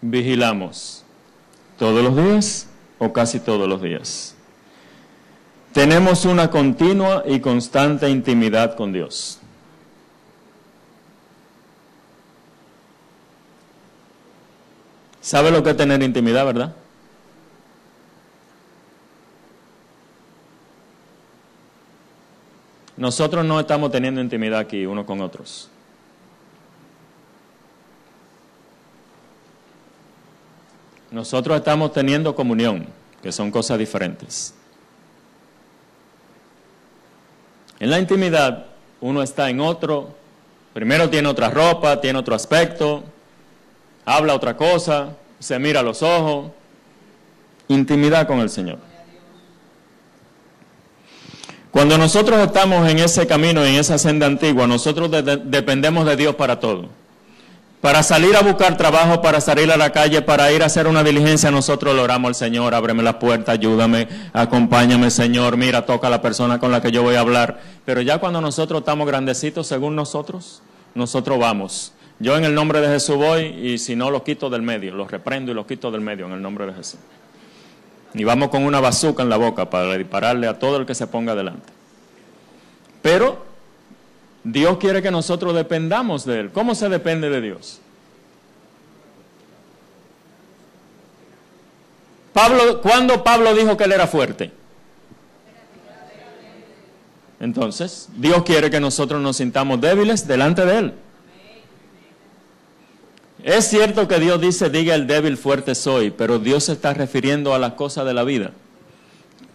[0.00, 1.02] vigilamos?
[1.76, 2.68] ¿Todos los días
[3.00, 4.36] o casi todos los días?
[5.72, 9.40] Tenemos una continua y constante intimidad con Dios.
[15.20, 16.76] ¿Sabe lo que es tener intimidad, verdad?
[23.00, 25.70] Nosotros no estamos teniendo intimidad aquí unos con otros.
[31.10, 32.86] Nosotros estamos teniendo comunión,
[33.22, 34.52] que son cosas diferentes.
[37.78, 38.66] En la intimidad
[39.00, 40.14] uno está en otro,
[40.74, 43.02] primero tiene otra ropa, tiene otro aspecto,
[44.04, 46.50] habla otra cosa, se mira a los ojos.
[47.68, 48.89] Intimidad con el Señor.
[51.70, 55.10] Cuando nosotros estamos en ese camino, en esa senda antigua, nosotros
[55.44, 56.88] dependemos de Dios para todo.
[57.80, 61.02] Para salir a buscar trabajo, para salir a la calle, para ir a hacer una
[61.02, 66.10] diligencia, nosotros le oramos al Señor, ábreme la puerta, ayúdame, acompáñame Señor, mira, toca a
[66.10, 67.60] la persona con la que yo voy a hablar.
[67.86, 70.60] Pero ya cuando nosotros estamos grandecitos, según nosotros,
[70.94, 71.94] nosotros vamos.
[72.18, 75.10] Yo en el nombre de Jesús voy y si no los quito del medio, los
[75.10, 77.00] reprendo y los quito del medio en el nombre de Jesús.
[78.14, 81.06] Y vamos con una bazuca en la boca para dispararle a todo el que se
[81.06, 81.72] ponga delante.
[83.02, 83.44] Pero
[84.42, 86.50] Dios quiere que nosotros dependamos de Él.
[86.50, 87.80] ¿Cómo se depende de Dios?
[92.32, 94.50] Pablo, ¿Cuándo Pablo dijo que Él era fuerte?
[97.38, 100.94] Entonces, Dios quiere que nosotros nos sintamos débiles delante de Él.
[103.42, 107.54] Es cierto que Dios dice, diga el débil fuerte soy, pero Dios se está refiriendo
[107.54, 108.52] a las cosas de la vida.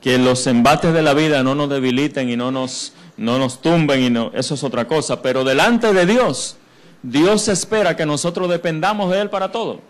[0.02, 4.02] Que los embates de la vida no nos debiliten y no nos, no nos tumben,
[4.02, 5.22] y no, eso es otra cosa.
[5.22, 6.58] Pero delante de Dios,
[7.04, 9.82] Dios espera que nosotros dependamos de Él para todo.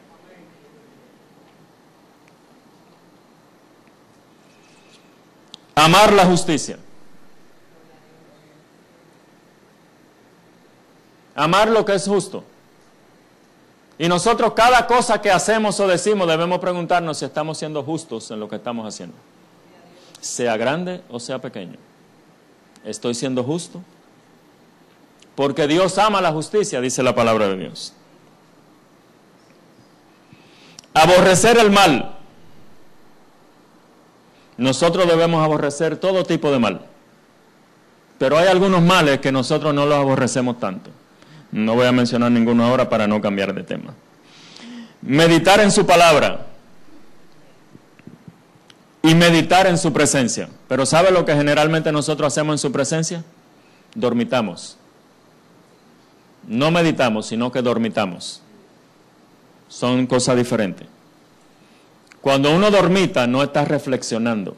[5.75, 6.77] Amar la justicia.
[11.35, 12.43] Amar lo que es justo.
[13.97, 18.39] Y nosotros cada cosa que hacemos o decimos debemos preguntarnos si estamos siendo justos en
[18.39, 19.15] lo que estamos haciendo.
[20.19, 21.77] Sea grande o sea pequeño.
[22.83, 23.81] ¿Estoy siendo justo?
[25.35, 27.93] Porque Dios ama la justicia, dice la palabra de Dios.
[30.93, 32.15] Aborrecer el mal.
[34.57, 36.85] Nosotros debemos aborrecer todo tipo de mal.
[38.17, 40.89] Pero hay algunos males que nosotros no los aborrecemos tanto.
[41.51, 43.93] No voy a mencionar ninguno ahora para no cambiar de tema.
[45.01, 46.45] Meditar en su palabra
[49.01, 50.49] y meditar en su presencia.
[50.67, 53.23] Pero ¿sabe lo que generalmente nosotros hacemos en su presencia?
[53.93, 54.77] Dormitamos.
[56.47, 58.41] No meditamos, sino que dormitamos.
[59.67, 60.87] Son cosas diferentes.
[62.21, 64.57] Cuando uno dormita, no está reflexionando.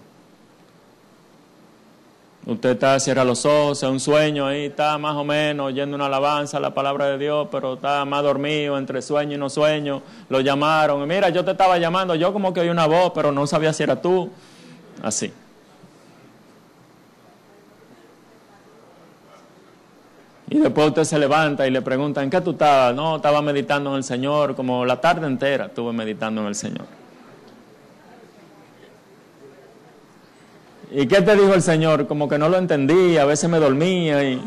[2.47, 6.05] Usted está, cierra los ojos, es un sueño ahí, está más o menos oyendo una
[6.05, 10.01] alabanza, la palabra de Dios, pero está más dormido, entre sueño y no sueño.
[10.29, 13.45] Lo llamaron, mira, yo te estaba llamando, yo como que oí una voz, pero no
[13.47, 14.29] sabía si era tú.
[15.03, 15.33] Así.
[20.49, 22.95] Y después usted se levanta y le pregunta, ¿en qué tú estabas?
[22.95, 26.85] No, estaba meditando en el Señor, como la tarde entera estuve meditando en el Señor.
[30.89, 32.07] ¿Y qué te dijo el Señor?
[32.07, 34.41] Como que no lo entendía, a veces me dormía y...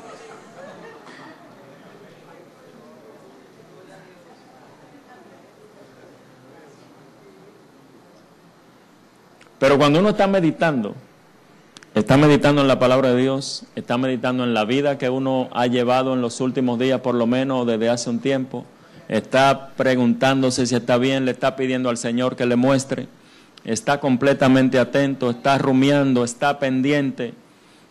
[9.59, 10.95] Pero cuando uno está meditando,
[11.95, 15.67] está meditando en la palabra de Dios, está meditando en la vida que uno ha
[15.67, 18.65] llevado en los últimos días, por lo menos desde hace un tiempo,
[19.09, 23.09] está preguntándose si está bien, le está pidiendo al Señor que le muestre
[23.65, 27.35] está completamente atento, está rumiando, está pendiente.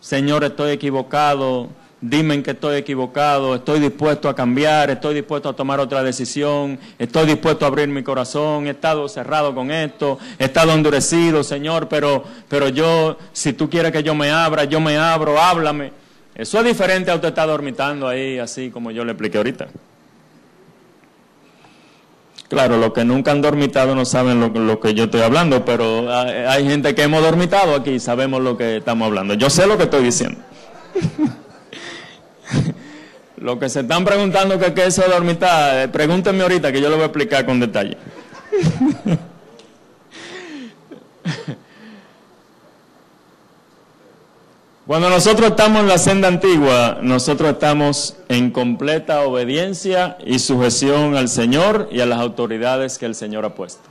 [0.00, 1.68] Señor, estoy equivocado,
[2.00, 7.26] dime que estoy equivocado, estoy dispuesto a cambiar, estoy dispuesto a tomar otra decisión, estoy
[7.26, 12.24] dispuesto a abrir mi corazón, he estado cerrado con esto, he estado endurecido, Señor, pero,
[12.48, 15.92] pero yo, si tú quieres que yo me abra, yo me abro, háblame.
[16.34, 19.68] Eso es diferente a usted estar dormitando ahí, así como yo le expliqué ahorita.
[22.50, 26.64] Claro, los que nunca han dormitado no saben lo, que yo estoy hablando, pero hay,
[26.64, 29.34] gente que hemos dormitado aquí y sabemos lo que estamos hablando.
[29.34, 30.40] Yo sé lo que estoy diciendo.
[33.36, 36.80] lo que se están preguntando que qué es eso de dormitar, eh, pregúntenme ahorita que
[36.80, 37.96] yo lo voy a explicar con detalle.
[44.90, 51.28] Cuando nosotros estamos en la senda antigua, nosotros estamos en completa obediencia y sujeción al
[51.28, 53.88] Señor y a las autoridades que el Señor ha puesto.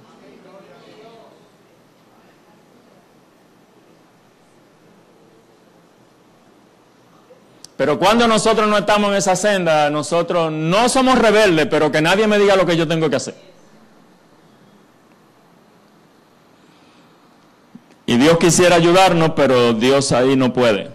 [7.78, 12.28] Pero cuando nosotros no estamos en esa senda, nosotros no somos rebeldes, pero que nadie
[12.28, 13.36] me diga lo que yo tengo que hacer.
[18.10, 20.89] Y Dios quisiera ayudarnos, pero Dios ahí no puede.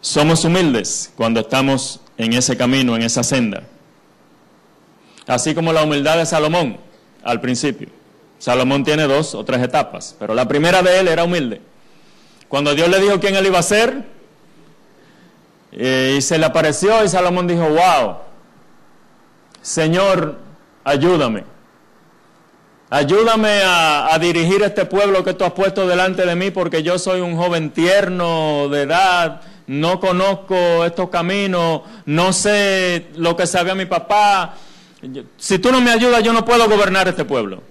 [0.00, 3.64] Somos humildes cuando estamos en ese camino, en esa senda.
[5.26, 6.78] Así como la humildad de Salomón
[7.22, 7.90] al principio.
[8.38, 11.60] Salomón tiene dos o tres etapas, pero la primera de él era humilde.
[12.48, 14.06] Cuando Dios le dijo quién él iba a ser,
[15.72, 18.16] eh, y se le apareció y Salomón dijo, wow,
[19.60, 20.38] Señor,
[20.84, 21.59] ayúdame.
[22.92, 27.20] Ayúdame a, dirigir este pueblo que tú has puesto delante de mí porque yo soy
[27.20, 33.86] un joven tierno de edad, no conozco estos caminos, no sé lo que sabía mi
[33.86, 34.56] papá.
[35.36, 37.62] Si tú no me ayudas, yo no puedo gobernar este pueblo.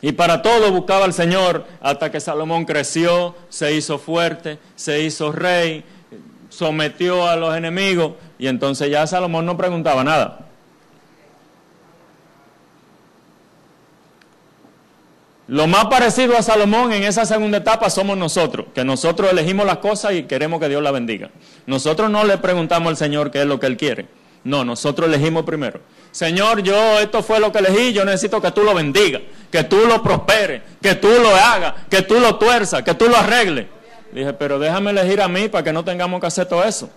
[0.00, 5.32] Y para todo buscaba al Señor hasta que Salomón creció, se hizo fuerte, se hizo
[5.32, 5.84] rey,
[6.48, 10.47] sometió a los enemigos y entonces ya Salomón no preguntaba nada.
[15.48, 19.78] Lo más parecido a Salomón en esa segunda etapa somos nosotros, que nosotros elegimos las
[19.78, 21.30] cosas y queremos que Dios las bendiga.
[21.66, 24.06] Nosotros no le preguntamos al Señor qué es lo que Él quiere.
[24.44, 25.80] No, nosotros elegimos primero.
[26.10, 29.86] Señor, yo esto fue lo que elegí, yo necesito que tú lo bendigas, que tú
[29.88, 33.68] lo prosperes, que tú lo hagas, que tú lo tuerzas, que tú lo arregles.
[34.12, 36.90] Dije, pero déjame elegir a mí para que no tengamos que hacer todo eso.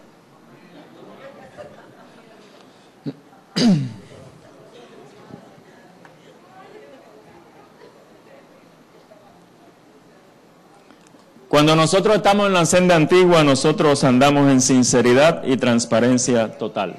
[11.52, 16.96] Cuando nosotros estamos en la senda antigua, nosotros andamos en sinceridad y transparencia total.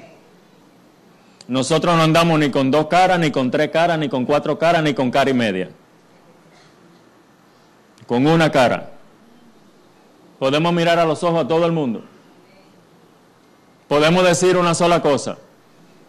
[1.47, 4.83] Nosotros no andamos ni con dos caras, ni con tres caras, ni con cuatro caras,
[4.83, 5.71] ni con cara y media.
[8.05, 8.91] Con una cara.
[10.37, 12.03] Podemos mirar a los ojos a todo el mundo.
[13.87, 15.39] Podemos decir una sola cosa.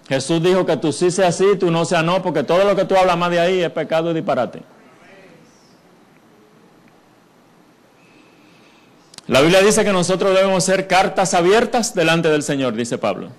[0.07, 2.85] Jesús dijo que tú sí seas sí, tú no seas no, porque todo lo que
[2.85, 4.74] tú hablas más de ahí es pecado y disparate.
[9.27, 13.31] La Biblia dice que nosotros debemos ser cartas abiertas delante del Señor, dice Pablo.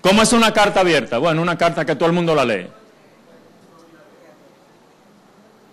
[0.00, 1.18] ¿Cómo es una carta abierta?
[1.18, 2.66] Bueno, una carta que todo el mundo la lee.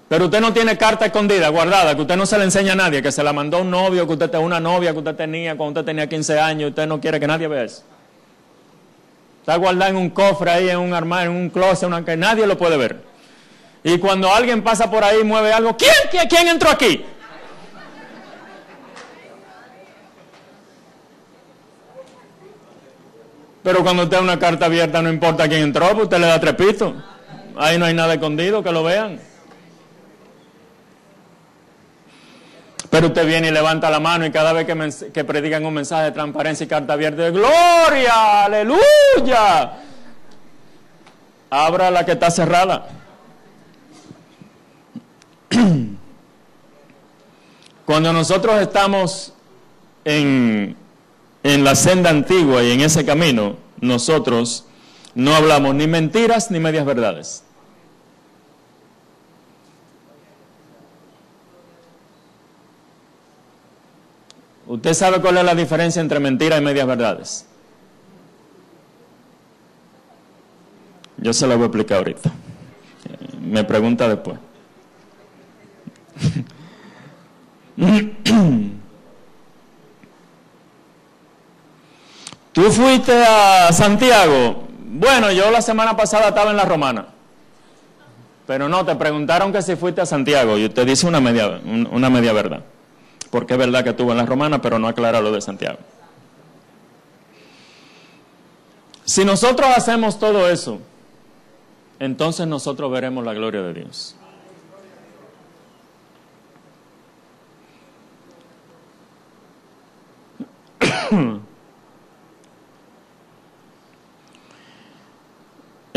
[0.10, 3.02] Pero usted no tiene carta escondida, guardada, que usted no se la enseña a nadie,
[3.02, 5.80] que se la mandó un novio, que usted tenía una novia que usted tenía cuando
[5.80, 7.84] usted tenía 15 años, usted no quiere que nadie vea eso.
[9.42, 12.46] Está guardada en un cofre ahí, en un armario, en un closet, una, que nadie
[12.46, 13.02] lo puede ver.
[13.84, 17.06] Y cuando alguien pasa por ahí y mueve algo, ¿quién, quién, quién entró aquí?
[23.68, 26.96] Pero cuando usted una carta abierta, no importa quién entró, pues usted le da trepito.
[27.58, 29.20] Ahí no hay nada escondido, que lo vean.
[32.90, 36.06] Pero usted viene y levanta la mano y cada vez que, que predican un mensaje
[36.06, 39.74] de transparencia y carta abierta, de gloria, aleluya.
[41.50, 42.88] Abra la que está cerrada.
[47.86, 49.34] Cuando nosotros estamos
[50.06, 50.87] en
[51.48, 54.66] en la senda antigua y en ese camino, nosotros
[55.16, 57.44] no hablamos ni mentiras ni medias verdades.
[64.68, 67.46] ¿Usted sabe cuál es la diferencia entre mentiras y medias verdades?
[71.16, 72.30] Yo se la voy a explicar ahorita.
[73.42, 74.38] Me pregunta después.
[82.58, 84.64] ¿Tú fuiste a Santiago?
[84.80, 87.06] Bueno, yo la semana pasada estaba en la Romana.
[88.48, 92.10] Pero no, te preguntaron que si fuiste a Santiago y usted dice una media, una
[92.10, 92.64] media verdad.
[93.30, 95.78] Porque es verdad que estuvo en la Romana, pero no aclara lo de Santiago.
[99.06, 100.80] Si nosotros hacemos todo eso,
[102.00, 104.16] entonces nosotros veremos la gloria de Dios.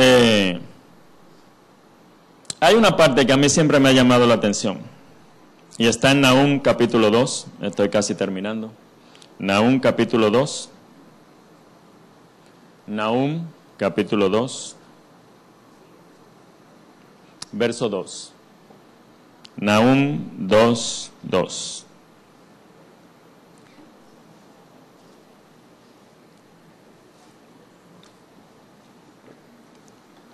[0.03, 0.59] Eh,
[2.61, 4.79] hay una parte que a mí siempre me ha llamado la atención
[5.79, 8.71] y está en Nahum capítulo 2, estoy casi terminando.
[9.39, 10.69] Nahum capítulo 2.
[12.87, 13.47] Nahum
[13.79, 14.77] capítulo 2,
[17.53, 18.33] verso 2.
[19.57, 21.87] Nahum 2, 2.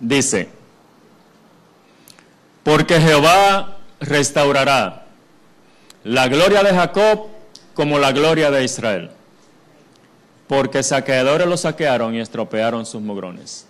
[0.01, 0.56] Dice,
[2.67, 5.07] porque Jehová restaurará
[6.03, 7.29] la gloria de Jacob
[7.75, 9.11] como la gloria de Israel,
[10.49, 13.69] porque saqueadores lo saquearon y estropearon sus mugrones.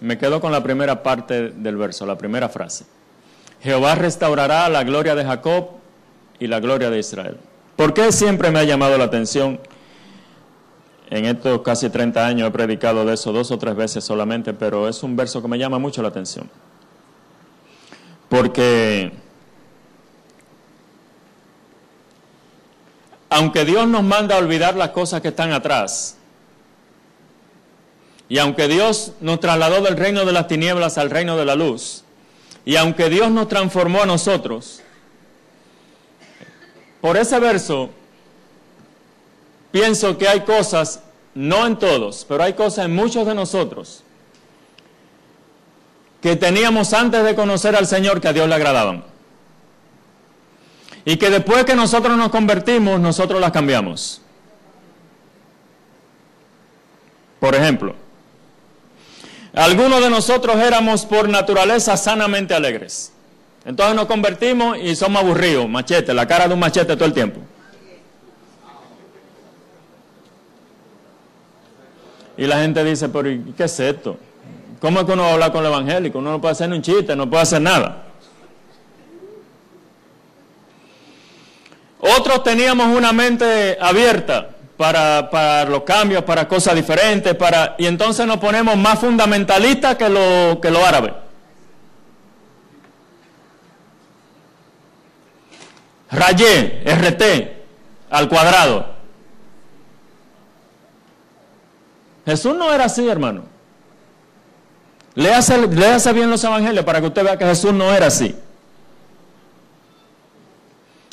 [0.00, 2.86] Me quedo con la primera parte del verso, la primera frase.
[3.60, 5.72] Jehová restaurará la gloria de Jacob
[6.38, 7.36] y la gloria de Israel.
[7.76, 9.60] ¿Por qué siempre me ha llamado la atención?
[11.10, 14.88] En estos casi 30 años he predicado de eso dos o tres veces solamente, pero
[14.88, 16.48] es un verso que me llama mucho la atención.
[18.28, 19.12] Porque
[23.30, 26.16] aunque Dios nos manda a olvidar las cosas que están atrás,
[28.28, 32.04] y aunque Dios nos trasladó del reino de las tinieblas al reino de la luz,
[32.64, 34.80] y aunque Dios nos transformó a nosotros,
[37.00, 37.90] por ese verso
[39.70, 41.00] pienso que hay cosas,
[41.34, 44.02] no en todos, pero hay cosas en muchos de nosotros
[46.20, 49.04] que teníamos antes de conocer al Señor que a Dios le agradaban.
[51.04, 54.20] Y que después que nosotros nos convertimos, nosotros las cambiamos.
[57.40, 57.94] Por ejemplo,
[59.54, 63.12] algunos de nosotros éramos por naturaleza sanamente alegres.
[63.64, 67.40] Entonces nos convertimos y somos aburridos, machete, la cara de un machete todo el tiempo.
[72.36, 74.16] Y la gente dice, pero ¿qué es esto?
[74.80, 76.18] ¿Cómo es que uno va a hablar con el evangélico?
[76.18, 78.04] Uno no puede hacer ni un chiste, no puede hacer nada.
[82.00, 88.24] Otros teníamos una mente abierta para, para, los cambios, para cosas diferentes, para, y entonces
[88.26, 91.12] nos ponemos más fundamentalistas que los que lo árabes.
[96.10, 97.22] Rayé, RT,
[98.10, 98.86] al cuadrado.
[102.24, 103.57] Jesús no era así, hermano.
[105.18, 108.36] Léase, bien los evangelios para que usted vea que Jesús no era así.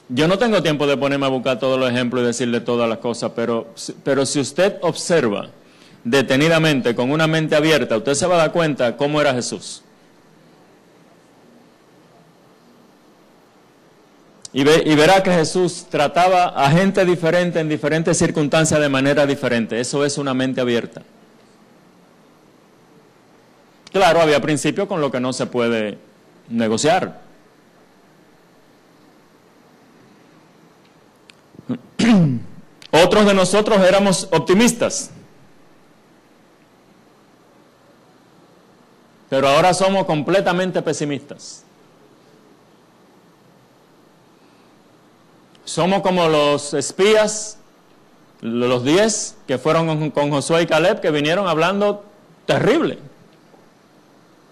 [0.10, 3.00] Yo no tengo tiempo de ponerme a buscar todos los ejemplos y decirle todas las
[3.00, 5.50] cosas, pero, pero si usted observa
[6.04, 9.82] detenidamente, con una mente abierta, usted se va a dar cuenta cómo era Jesús.
[14.54, 19.26] Y, ve, y, verá que Jesús trataba a gente diferente en diferentes circunstancias de manera
[19.26, 19.80] diferente.
[19.80, 21.02] Eso es una mente abierta.
[23.96, 25.98] Claro, había principios con lo que no se puede
[26.50, 27.22] negociar.
[32.92, 35.12] Otros de nosotros éramos optimistas.
[39.30, 41.64] Pero ahora somos completamente pesimistas.
[45.64, 47.60] Somos como los espías,
[48.42, 52.04] los diez que fueron con Josué y Caleb, que vinieron hablando
[52.46, 53.00] terrible.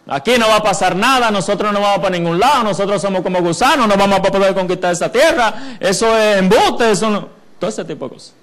[0.08, 3.42] Aquí no va a pasar nada, nosotros no vamos para ningún lado, nosotros somos como
[3.42, 7.86] gusanos, no vamos a poder conquistar esa tierra, eso es embuste, eso no, todo ese
[7.86, 8.34] tipo de cosas.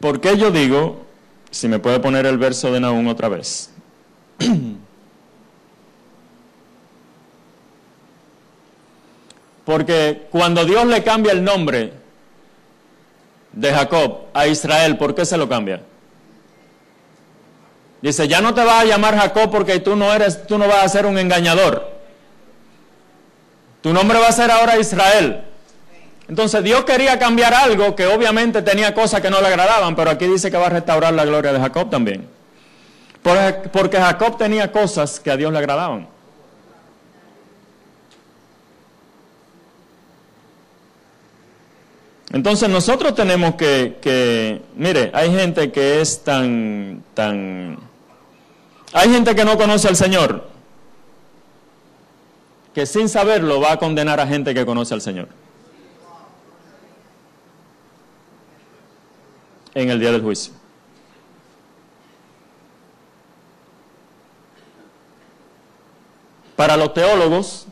[0.00, 1.06] ¿Por qué yo digo,
[1.50, 3.70] si me puede poner el verso de Nahum otra vez?
[9.64, 11.92] Porque cuando Dios le cambia el nombre
[13.52, 15.82] de Jacob a Israel, ¿por qué se lo cambia?
[18.00, 20.84] Dice, ya no te vas a llamar Jacob porque tú no eres, tú no vas
[20.84, 21.98] a ser un engañador.
[23.80, 25.42] Tu nombre va a ser ahora Israel.
[26.28, 30.26] Entonces Dios quería cambiar algo que obviamente tenía cosas que no le agradaban, pero aquí
[30.26, 32.28] dice que va a restaurar la gloria de Jacob también.
[33.72, 36.06] Porque Jacob tenía cosas que a Dios le agradaban.
[42.30, 47.78] Entonces nosotros tenemos que, mire, hay gente que es tan, tan,
[48.92, 50.48] hay gente que no conoce al Señor,
[52.74, 55.28] que sin saberlo va a condenar a gente que conoce al Señor.
[59.74, 60.52] En el día del juicio.
[66.56, 67.66] Para los teólogos,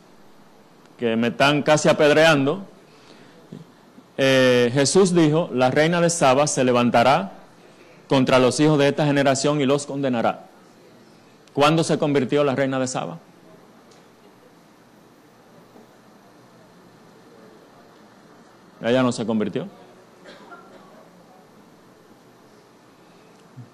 [0.98, 2.64] que me están casi apedreando,
[4.16, 7.32] eh, Jesús dijo, la reina de Saba se levantará
[8.08, 10.45] contra los hijos de esta generación y los condenará.
[11.56, 13.18] ¿Cuándo se convirtió la reina de Saba?
[18.82, 19.66] Ella no se convirtió.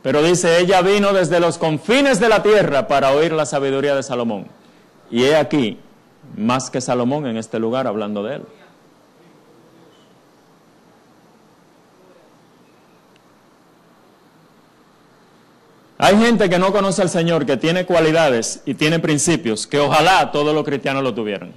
[0.00, 4.04] Pero dice, ella vino desde los confines de la tierra para oír la sabiduría de
[4.04, 4.46] Salomón.
[5.10, 5.80] Y he aquí,
[6.36, 8.42] más que Salomón en este lugar hablando de él.
[16.04, 20.32] Hay gente que no conoce al Señor, que tiene cualidades y tiene principios, que ojalá
[20.32, 21.52] todos los cristianos lo tuvieran.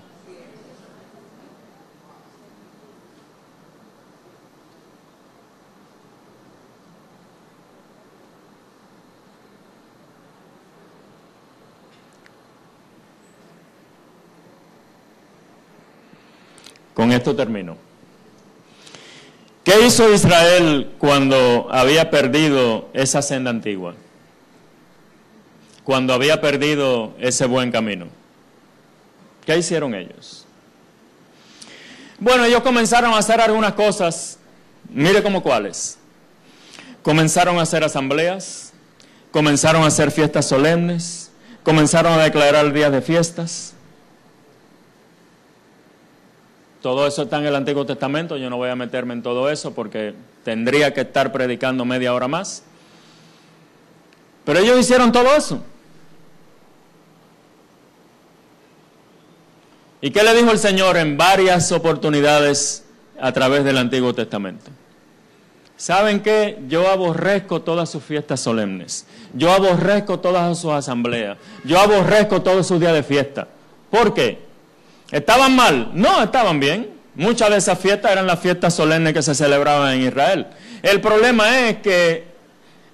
[16.94, 17.78] Con esto termino.
[19.64, 23.96] ¿Qué hizo Israel cuando había perdido esa senda antigua?
[25.86, 28.08] Cuando había perdido ese buen camino.
[29.46, 30.46] ¿Qué hicieron ellos?
[32.20, 34.38] Bueno, ellos comenzaron a hacer algunas cosas,
[34.90, 35.98] mire como cuáles.
[37.04, 38.74] Comenzaron a hacer asambleas,
[39.32, 41.32] comenzaron a hacer fiestas solemnes,
[41.64, 43.76] comenzaron a declarar días de fiestas,
[46.86, 49.74] Todo eso está en el Antiguo Testamento, yo no voy a meterme en todo eso
[49.74, 50.14] porque
[50.44, 52.62] tendría que estar predicando media hora más.
[54.44, 55.64] Pero ellos hicieron todo eso.
[60.06, 62.84] ¿Y qué le dijo el Señor en varias oportunidades
[63.20, 64.70] a través del Antiguo Testamento?
[65.78, 66.60] ¿Saben qué?
[66.68, 69.08] Yo aborrezco todas sus fiestas solemnes.
[69.34, 71.40] Yo aborrezco todas sus asambleas.
[71.64, 73.48] Yo aborrezco todos sus días de fiesta.
[73.90, 74.38] ¿Por qué?
[75.10, 75.90] ¿Estaban mal?
[75.96, 76.88] No, estaban bien.
[77.16, 80.46] Muchas de esas fiestas eran las fiestas solemnes que se celebraban en Israel.
[80.84, 82.26] El problema es que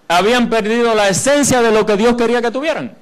[0.07, 3.01] habían perdido la esencia de lo que Dios quería que tuvieran.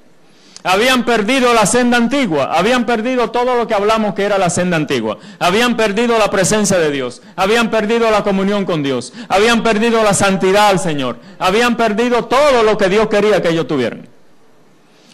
[0.64, 4.76] Habían perdido la senda antigua, habían perdido todo lo que hablamos que era la senda
[4.76, 10.04] antigua, habían perdido la presencia de Dios, habían perdido la comunión con Dios, habían perdido
[10.04, 14.10] la santidad al Señor, habían perdido todo lo que Dios quería que ellos tuvieran.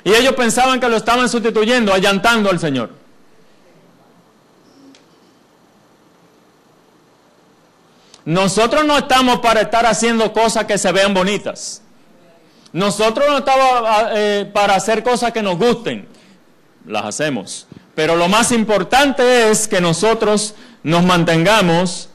[0.04, 2.90] Y ellos pensaban que lo estaban sustituyendo, allantando al Señor.
[8.26, 11.84] Nosotros no estamos para estar haciendo cosas que se vean bonitas.
[12.76, 16.10] Nosotros no estamos ah, eh, para hacer cosas que nos gusten.
[16.86, 17.68] Las hacemos.
[17.96, 22.10] Pero lo más importante es que nosotros nos mantengamos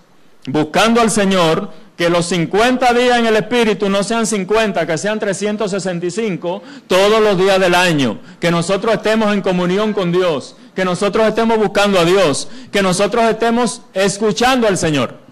[0.46, 5.18] buscando al Señor, que los 50 días en el Espíritu no sean 50, que sean
[5.18, 11.26] 365 todos los días del año, que nosotros estemos en comunión con Dios, que nosotros
[11.26, 15.29] estemos buscando a Dios, que nosotros estemos escuchando al Señor.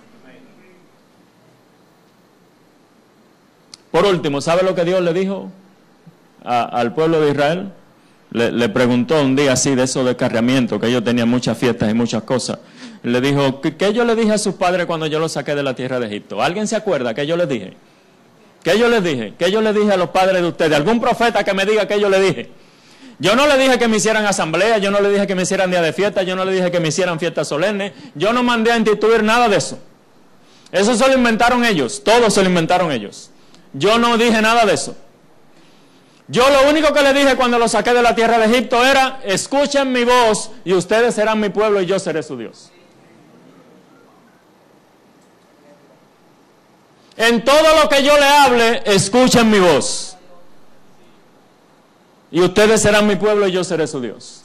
[3.99, 5.51] Por último, ¿sabe lo que Dios le dijo
[6.45, 7.73] al pueblo de Israel?
[8.31, 11.95] Le, preguntó un día así de eso de carriamiento, que ellos tenían muchas fiestas y
[11.95, 12.61] muchas cosas.
[13.03, 15.75] Le dijo, ¿qué, yo le dije a sus padres cuando yo los saqué de la
[15.75, 16.41] tierra de Egipto?
[16.41, 17.73] ¿Alguien se acuerda qué yo les dije?
[18.63, 19.35] ¿Qué yo les dije?
[19.37, 20.77] ¿Qué yo les dije a los padres de ustedes?
[20.77, 22.51] ¿Algún profeta que me diga qué yo le dije?
[23.19, 25.73] Yo no le dije que me hicieran asamblea, yo no le dije que me hicieran
[25.73, 28.71] día de fiesta, yo no le dije que me hicieran fiestas solemnes, yo no mandé
[28.71, 29.77] a instituir nada de eso.
[30.71, 33.33] Eso se lo inventaron ellos, todo se lo inventaron ellos.
[33.79, 34.97] Yo no dije nada de eso.
[36.27, 39.21] Yo lo único que le dije cuando lo saqué de la tierra de Egipto era,
[39.25, 42.71] escuchen mi voz y ustedes serán mi pueblo y yo seré su Dios.
[47.17, 50.17] En todo lo que yo le hable, escuchen mi voz.
[52.31, 54.43] Y ustedes serán mi pueblo y yo seré su Dios.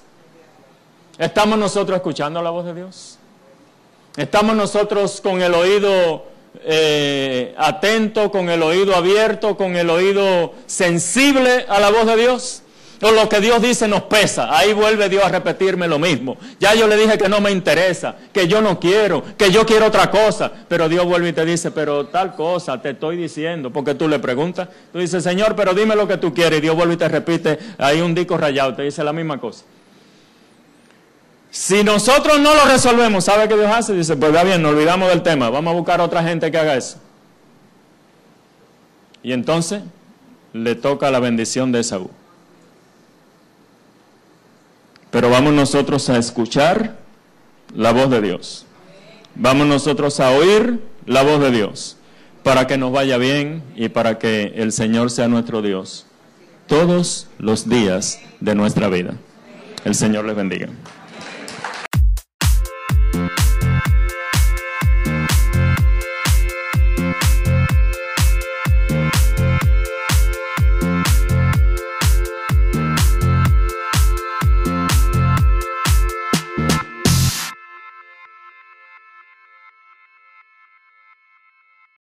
[1.17, 3.17] ¿Estamos nosotros escuchando la voz de Dios?
[4.15, 11.65] ¿Estamos nosotros con el oído eh, atento, con el oído abierto, con el oído sensible
[11.67, 12.63] a la voz de Dios.
[13.01, 14.57] O lo que Dios dice nos pesa.
[14.57, 16.37] Ahí vuelve Dios a repetirme lo mismo.
[16.57, 19.87] Ya yo le dije que no me interesa, que yo no quiero, que yo quiero
[19.87, 20.49] otra cosa.
[20.69, 23.71] Pero Dios vuelve y te dice, pero tal cosa te estoy diciendo.
[23.71, 26.59] Porque tú le preguntas, tú dices, Señor, pero dime lo que tú quieres.
[26.59, 29.65] Y Dios vuelve y te repite, ahí un disco rayado, te dice la misma cosa.
[31.53, 33.93] Si nosotros no lo resolvemos, ¿sabe qué Dios hace?
[33.93, 36.57] Dice, pues va bien, nos olvidamos del tema, vamos a buscar a otra gente que
[36.57, 36.97] haga eso.
[39.21, 39.83] Y entonces
[40.51, 42.09] le toca la bendición de Esaú.
[45.11, 46.97] Pero vamos nosotros a escuchar
[47.75, 48.65] la voz de Dios.
[49.35, 51.97] Vamos nosotros a oír la voz de Dios
[52.41, 56.07] para que nos vaya bien y para que el Señor sea nuestro Dios
[56.65, 59.13] todos los días de nuestra vida.
[59.85, 60.69] El Señor les bendiga.